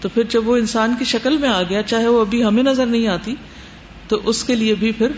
[0.00, 2.86] تو پھر جب وہ انسان کی شکل میں آ گیا، چاہے وہ ابھی ہمیں نظر
[2.86, 3.34] نہیں آتی،
[4.08, 5.12] تو اس کے لیے بھی پھر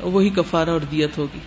[0.00, 1.38] وہی کفارہ اور دیت ہوگی۔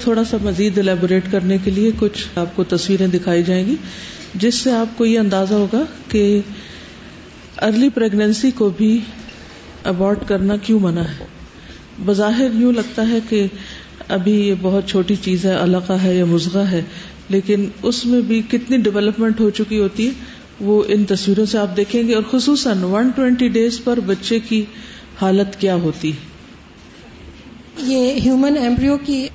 [0.00, 3.76] تھوڑا سا مزید الیبوریٹ کرنے کے لیے کچھ آپ کو تصویریں دکھائی جائیں گی،
[4.34, 6.40] جس سے آپ کو یہ اندازہ ہوگا کہ
[7.62, 8.98] ارلی پریگنینسی کو بھی
[9.84, 11.24] ابارٹ کرنا کیوں منع ہے؟
[12.04, 13.46] بظاہر یوں لگتا ہے کہ
[14.08, 16.82] ابھی یہ بہت چھوٹی چیز ہے، علاقہ ہے یا مزغہ ہے،
[17.28, 21.76] لیکن اس میں بھی کتنی ڈیولپمنٹ ہو چکی ہوتی ہے، وہ ان تصویروں سے آپ
[21.76, 24.64] دیکھیں گے اور خصوصاً ون ٹوینٹی ڈیز پر بچے کی
[25.20, 26.28] حالت کیا ہوتی ہے؟
[27.86, 29.26] یہ ہیومن ایمبریو کی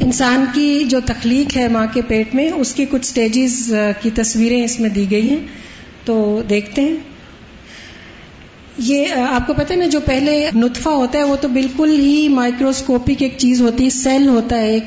[0.00, 4.64] انسان کی جو تخلیق ہے ماں کے پیٹ میں، اس کی کچھ سٹیجز کی تصویریں
[4.64, 5.46] اس میں دی گئی ہیں۔
[6.04, 6.96] تو دیکھتے ہیں۔
[8.78, 12.28] یہ آپ کو پتا ہے نا، جو پہلے نطفہ ہوتا ہے، وہ تو بالکل ہی
[12.28, 14.84] مائکروسکوپک ایک چیز ہوتی ہے سیل ہوتا ہے ایک۔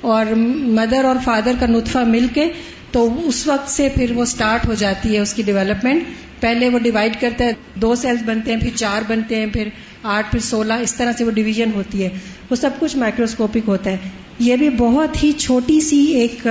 [0.00, 0.26] اور
[0.56, 2.48] مدر اور فادر کا نطفہ مل کے،
[2.90, 6.02] تو اس وقت سے پھر وہ سٹارٹ ہو جاتی ہے اس کی ڈیولپمنٹ
[6.40, 9.68] پہلے وہ ڈیوائڈ کرتا ہے، دو سیلز بنتے ہیں، پھر چار بنتے ہیں، پھر
[10.02, 12.08] آٹھ، پھر سولہ، اس طرح سے وہ ڈویژن ہوتی ہے۔
[12.50, 13.96] وہ سب کچھ مائکروسکوپک ہوتا ہے۔
[14.38, 16.46] یہ بھی بہت ہی چھوٹی سی ایک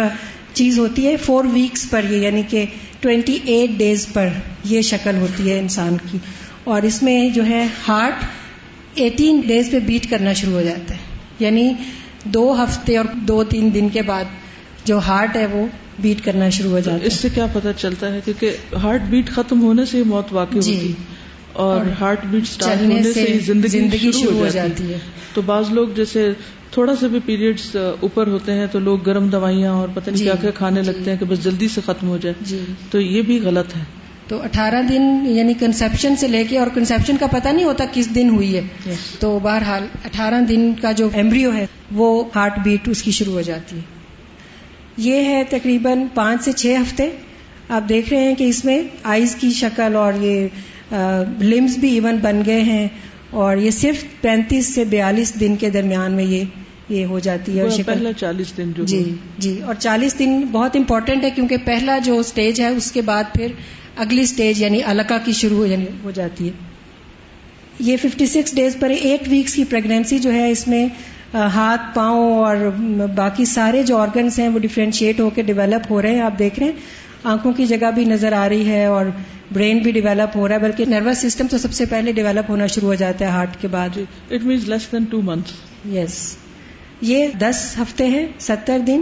[0.53, 2.65] چیز ہوتی ہے فور ویکس پر یہ یعنی کہ
[2.99, 4.27] ٹوینٹی ایٹ ڈیز پر
[4.63, 6.17] یہ شکل ہوتی ہے انسان کی۔
[6.63, 8.13] اور اس میں جو ہے ہارٹ
[8.95, 10.99] ایٹین ڈیز پہ بیٹ کرنا شروع ہو جاتا ہے۔
[11.39, 11.73] یعنی
[12.23, 14.23] دو ہفتے اور دو تین دن کے بعد
[14.85, 15.65] جو ہارٹ ہے وہ
[15.99, 19.29] بیٹ کرنا شروع ہو جاتا ہے۔ اس سے کیا پتا چلتا ہے؟ کیونکہ ہارٹ بیٹ
[19.29, 20.93] ختم ہونے سے موت واقع جی۔ ہوتی
[21.55, 23.37] اور ہارٹ بیٹ اسٹارٹ ہونے سے
[23.67, 24.97] زندگی شروع ہو جاتی ہے۔
[25.33, 26.31] تو بعض لوگ جیسے
[26.71, 30.23] تھوڑا سا بھی پیریڈز اوپر ہوتے ہیں تو لوگ گرم دوائیاں اور پتہ نہیں جی
[30.23, 33.01] کیا کیا کھانے جی۔ لگتے ہیں کہ بس جلدی سے ختم ہو جائے۔ جی۔ تو
[33.01, 33.83] یہ بھی غلط ہے۔
[34.27, 38.15] تو اٹھارہ دن یعنی کنسپشن سے لے کے اور کنسپشن کا پتہ نہیں ہوتا کس
[38.15, 43.03] دن ہوئی ہے۔ تو بہرحال اٹھارہ دن کا جو ایمبریو ہے وہ ہارٹ بیٹ اس
[43.03, 43.81] کی شروع ہو جاتی ہے۔
[44.97, 47.09] یہ ہے تقریباً پانچ سے چھ ہفتے۔
[47.69, 50.47] آپ دیکھ رہے ہیں کہ اس میں آئز کی شکل اور یہ
[51.41, 52.87] لمس بھی ایون بن گئے ہیں
[53.29, 56.43] اور یہ صرف پینتیس سے بیالیس دن کے درمیان میں یہ
[56.89, 61.23] یہ ہو جاتی ہے پہلا چالیس دن جو جی جی اور چالیس دن بہت امپورٹنٹ
[61.23, 63.47] ہے کیونکہ پہلا جو اسٹیج ہے اس کے بعد پھر
[63.95, 66.51] اگلی اسٹیج یعنی الکا کی شروع ہو یعنی ہو جاتی ہے۔
[67.79, 70.87] یہ ففٹی سکس ڈیز پر ایٹ ویکس کی پریگنینسی جو ہے اس میں
[71.33, 72.55] ہاتھ پاؤں اور
[73.15, 76.59] باقی سارے جو آرگنس ہیں وہ ڈفرینشیٹ ہو کے ڈیولپ ہو رہے ہیں آپ دیکھ
[76.59, 76.73] رہے ہیں۔
[77.25, 79.05] آنکھوں کی جگہ بھی نظر آ رہی ہے اور
[79.53, 82.67] برین بھی ڈیولپ ہو رہا ہے بلکہ نروس سسٹم تو سب سے پہلے ڈیولپ ہونا
[82.67, 83.89] شروع ہو جاتا ہے ہارٹ کے بعد۔
[84.31, 85.51] It means less than two month
[85.87, 86.37] yes
[87.01, 89.01] یہ دس ہفتے ہیں ستر دن۔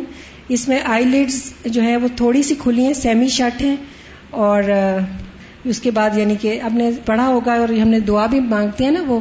[0.49, 3.75] اس میں آئی لیڈز جو ہے وہ تھوڑی سی کھلی ہیں سیمی شٹ ہیں۔
[4.29, 4.63] اور
[5.63, 8.83] اس کے بعد یعنی کہ آپ نے پڑھا ہوگا اور ہم نے دعا بھی مانگتے
[8.83, 9.19] ہیں نا وہ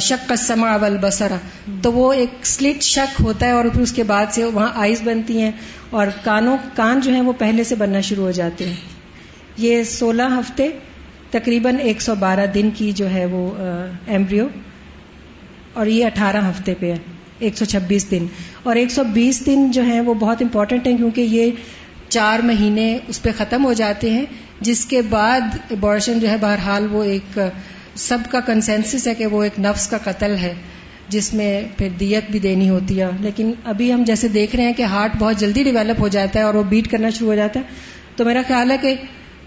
[0.00, 1.36] شک کا سما اول بسرا
[1.82, 5.02] تو وہ ایک سلٹ شک ہوتا ہے اور پھر اس کے بعد سے وہاں آئز
[5.02, 5.50] بنتی ہیں
[5.90, 8.76] اور کانوں کان جو ہیں وہ پہلے سے بننا شروع ہو جاتے ہیں۔
[9.56, 10.68] یہ سولہ ہفتے
[11.30, 13.50] تقریباً ایک سو بارہ دن کی جو ہے وہ
[14.06, 14.48] ایمبریو
[15.72, 16.98] اور یہ اٹھارہ ہفتے پہ ہے۔
[17.38, 18.26] ایک سو چھبیس دن۔
[18.62, 21.50] اور ایک سو بیس دن جو ہیں وہ بہت امپورٹنٹ ہیں کیونکہ یہ
[22.08, 24.24] چار مہینے اس پہ ختم ہو جاتے ہیں،
[24.60, 25.40] جس کے بعد
[25.70, 27.38] ابارشن جو ہے بہرحال وہ ایک
[27.94, 30.54] سب کا کنسنسس ہے کہ وہ ایک نفس کا قتل ہے
[31.08, 34.72] جس میں پھر دیت بھی دینی ہوتی ہے۔ لیکن ابھی ہم جیسے دیکھ رہے ہیں
[34.72, 37.60] کہ ہارٹ بہت جلدی ڈیولپ ہو جاتا ہے اور وہ بیٹ کرنا شروع ہو جاتا
[37.60, 37.64] ہے
[38.16, 38.94] تو میرا خیال ہے کہ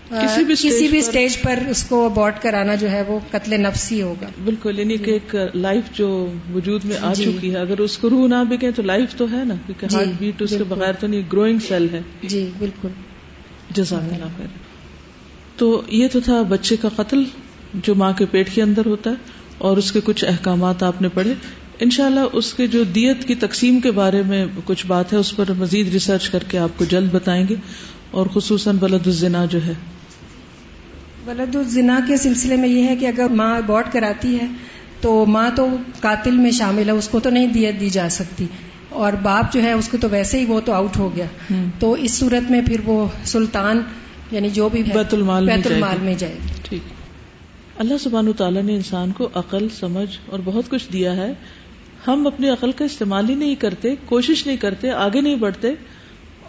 [0.10, 3.91] کسی بھی کسی بھی اسٹیج پر اس کو ابارٹ کرانا جو ہے وہ قتل نفس
[3.91, 7.78] ہی ہوگا۔ بالکل یعنی کہ ایک لائف جو وجود میں آ جی۔ چکی ہے اگر
[7.78, 10.50] اس کو روح نہ بکے تو لائف تو ہے نا کیونکہ جی، ہارٹ بیٹ اس
[10.50, 12.89] کے۔ بغیر تو نہیں گروئنگ سیل ہے۔ جی بالکل۔
[13.72, 14.48] جزاک اللہ خیر۔
[15.58, 17.24] تو یہ تو تھا بچے کا قتل۔
[17.84, 19.15] جو ماں کے پیٹ کے اندر ہوتا ہے
[19.57, 21.34] اور اس کے کچھ احکامات آپ نے پڑھے
[21.80, 25.51] انشاءاللہ اس کے جو دیت کی تقسیم کے بارے میں کچھ بات ہے اس پر
[25.57, 27.55] مزید ریسرچ کر کے آپ کو جلد بتائیں گے
[28.11, 29.73] اور خصوصاً بلد الزنا جو ہے۔
[31.28, 34.47] ولد الزنا کے سلسلے میں یہ ہے کہ اگر ماں ابارٹ کراتی ہے
[35.01, 35.67] تو ماں تو
[35.99, 38.45] قاتل میں شامل ہے اس کو تو نہیں دیت دی جا سکتی۔
[38.89, 41.26] اور باپ جو ہے اس کو تو ویسے ہی وہ تو آؤٹ ہو گیا۔
[41.80, 43.82] تو اس صورت میں پھر وہ سلطان
[44.32, 46.95] یعنی جو بھی بیت المال میں بیت۔ المال میں جائے گی ٹھیک۔
[47.78, 51.34] اللہ سبحانہ تعالیٰ نے انسان کو عقل، سمجھ اور بہت کچھ دیا ہے۔
[52.07, 55.73] ہم اپنی عقل کا استعمال ہی نہیں کرتے، کوشش نہیں کرتے، آگے نہیں بڑھتے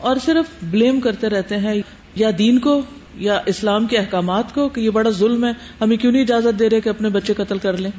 [0.01, 1.83] اور صرف بلیم کرتے رہتے ہیں۔
[2.15, 2.81] یا دین کو،
[3.15, 5.51] یا اسلام کے احکامات کو کہ یہ بڑا ظلم ہے،
[5.81, 7.91] ہمیں کیوں نہیں اجازت دے رہے کہ اپنے بچے قتل کر لیں؟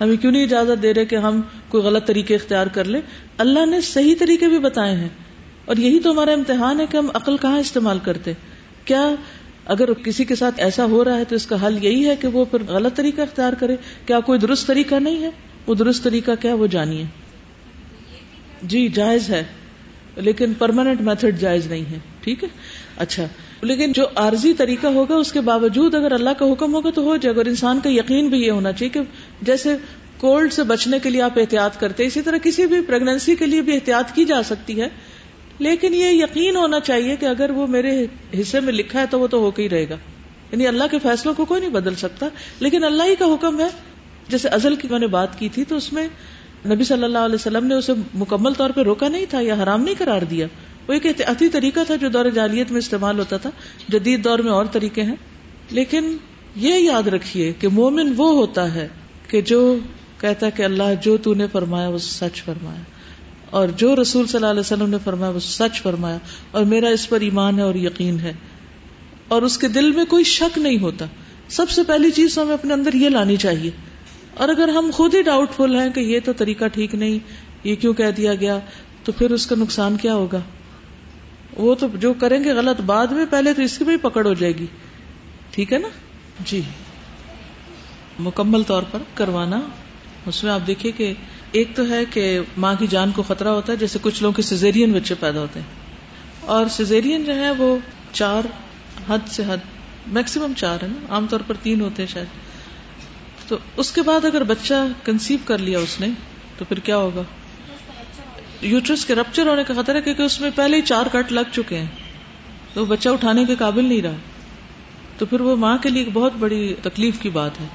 [0.00, 3.00] ہمیں کیوں نہیں اجازت دے رہے کہ ہم کوئی غلط طریقے اختیار کر لیں؟
[3.38, 5.08] اللہ نے صحیح طریقے بھی بتائے ہیں۔
[5.64, 8.32] اور یہی تو ہمارا امتحان ہے کہ ہم عقل کہاں استعمال کرتے۔
[8.84, 9.14] کیا
[9.66, 12.28] اگر کسی کے ساتھ ایسا ہو رہا ہے تو اس کا حل یہی ہے کہ
[12.28, 15.30] وہ پھر غلط طریقہ اختیار کرے۔ کیا کوئی درست طریقہ نہیں ہے؟
[15.66, 17.04] وہ درست طریقہ کیا وہ جانیے۔
[18.62, 19.44] جی جائز ہے۔
[20.16, 22.48] لیکن پرماننٹ میتھڈ جائز نہیں ہے۔ ٹھیک ہے؟
[22.96, 23.26] اچھا۔
[23.62, 27.16] لیکن جو عارضی طریقہ ہوگا، اس کے باوجود اگر اللہ کا حکم ہوگا تو ہو
[27.16, 29.00] جائے۔ گا اور انسان کا یقین بھی یہ ہونا چاہیے کہ
[29.42, 29.76] جیسے
[30.18, 33.62] کولڈ سے بچنے کے لیے آپ احتیاط کرتے اسی طرح کسی بھی پریگنینسی کے لیے
[33.62, 34.88] بھی احتیاط کی جا سکتی ہے۔
[35.58, 38.06] لیکن یہ یقین ہونا چاہیے کہ اگر وہ میرے
[38.40, 39.96] حصے میں لکھا ہے تو وہ تو ہو کے ہی رہے گا۔
[40.52, 42.28] یعنی اللہ کے فیصلوں کو کوئی نہیں بدل سکتا،
[42.60, 43.68] لیکن اللہ ہی کا حکم ہے۔
[44.28, 46.08] جیسے ازل کی میں نے بات کی تھی تو اس میں
[46.66, 49.82] نبی صلی اللہ علیہ وسلم نے اسے مکمل طور پہ روکا نہیں تھا یا حرام
[49.82, 50.46] نہیں قرار دیا۔
[50.88, 53.50] وہ ایک احتیاطی طریقہ تھا جو دور جالیت میں استعمال ہوتا تھا۔
[53.88, 55.16] جدید دور میں اور طریقے ہیں۔
[55.70, 56.16] لیکن
[56.56, 58.88] یہ یاد رکھیے کہ مومن وہ ہوتا ہے
[59.28, 59.78] کہ جو
[60.20, 62.82] کہتا ہے کہ اللہ جو تو نے فرمایا وہ سچ فرمایا۔
[63.50, 66.18] اور جو رسول صلی اللہ علیہ وسلم نے فرمایا وہ سچ فرمایا
[66.50, 68.32] اور میرا اس پر ایمان ہے اور یقین ہے
[69.28, 71.04] اور اس کے دل میں کوئی شک نہیں ہوتا۔
[71.48, 73.70] سب سے پہلی چیز ہمیں اپنے اندر یہ لانی چاہیے۔
[74.34, 77.18] اور اگر ہم خود ہی ڈاؤٹ فل ہیں کہ یہ تو طریقہ ٹھیک نہیں،
[77.64, 78.58] یہ کیوں کہہ دیا گیا،
[79.04, 80.40] تو پھر اس کا نقصان کیا ہوگا؟
[81.56, 84.34] وہ تو جو کریں گے غلط بعد میں، پہلے تو اس کی بھی پکڑ ہو
[84.34, 84.66] جائے گی۔
[85.50, 85.88] ٹھیک ہے نا؟
[86.44, 86.60] جی۔
[88.18, 89.60] مکمل طور پر کروانا۔
[90.26, 91.12] اس میں آپ دیکھیے کہ
[91.52, 94.42] ایک تو ہے کہ ماں کی جان کو خطرہ ہوتا ہے، جیسے کچھ لوگوں کے
[94.42, 95.66] سیزیرین بچے پیدا ہوتے ہیں۔
[96.40, 97.78] اور سیزیرین جو ہے وہ
[98.12, 98.42] چار
[99.08, 99.56] حد سے حد
[100.06, 102.26] میکسیمم چار ہے نا۔ عام طور پر تین ہوتے ہیں شاید۔
[103.48, 104.74] تو اس کے بعد اگر بچہ
[105.04, 106.08] کنسیو کر لیا اس نے،
[106.58, 107.22] تو پھر کیا ہوگا؟
[108.60, 111.40] یوٹرس کے رپچر ہونے کا خطرہ ہے، کیونکہ اس میں پہلے ہی چار کٹ لگ
[111.52, 111.86] چکے ہیں۔
[112.74, 114.16] تو وہ بچہ اٹھانے کے قابل نہیں رہا۔
[115.18, 117.66] تو پھر وہ ماں کے لیے ایک بہت بڑی تکلیف کی بات ہے۔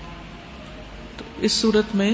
[1.18, 2.12] تو اس صورت میں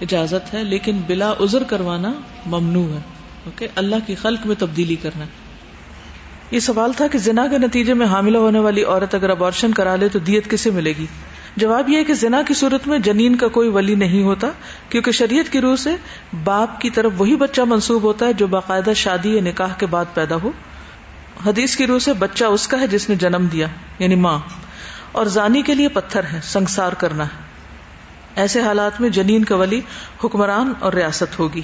[0.00, 2.12] اجازت ہے، لیکن بلا عذر کروانا
[2.46, 3.00] ممنوع ہے۔
[3.44, 5.24] اوکے اللہ کی خلق میں تبدیلی کرنا۔
[6.50, 9.96] یہ سوال تھا کہ زنا کے نتیجے میں حاملہ ہونے والی عورت اگر ابارشن کرا
[9.96, 11.06] لے تو دیت کسے ملے گی؟
[11.56, 14.48] جواب یہ ہے کہ زنا کی صورت میں جنین کا کوئی ولی نہیں ہوتا،
[14.88, 15.90] کیونکہ شریعت کی روح سے
[16.44, 20.04] باپ کی طرف وہی بچہ منسوب ہوتا ہے جو باقاعدہ شادی یا نکاح کے بعد
[20.14, 20.50] پیدا ہو۔
[21.46, 23.66] حدیث کی روح سے بچہ اس کا ہے جس نے جنم دیا
[23.98, 24.38] یعنی ماں۔
[25.12, 27.49] اور زانی کے لیے پتھر ہے، سنسار کرنا ہے۔
[28.40, 29.80] ایسے حالات میں جنین کا ولی
[30.24, 31.62] حکمران اور ریاست ہوگی۔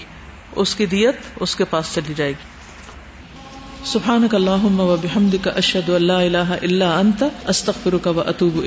[0.57, 2.45] اس کی دیت اس کے پاس چلی جائے گی۔
[3.85, 8.61] سبحانک اللہم و بحمدک اشہد ان لا الہ الا انت، استغفرک و اطوب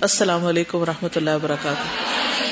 [0.00, 2.49] السلام علیکم و رحمۃ اللہ وبرکاتہ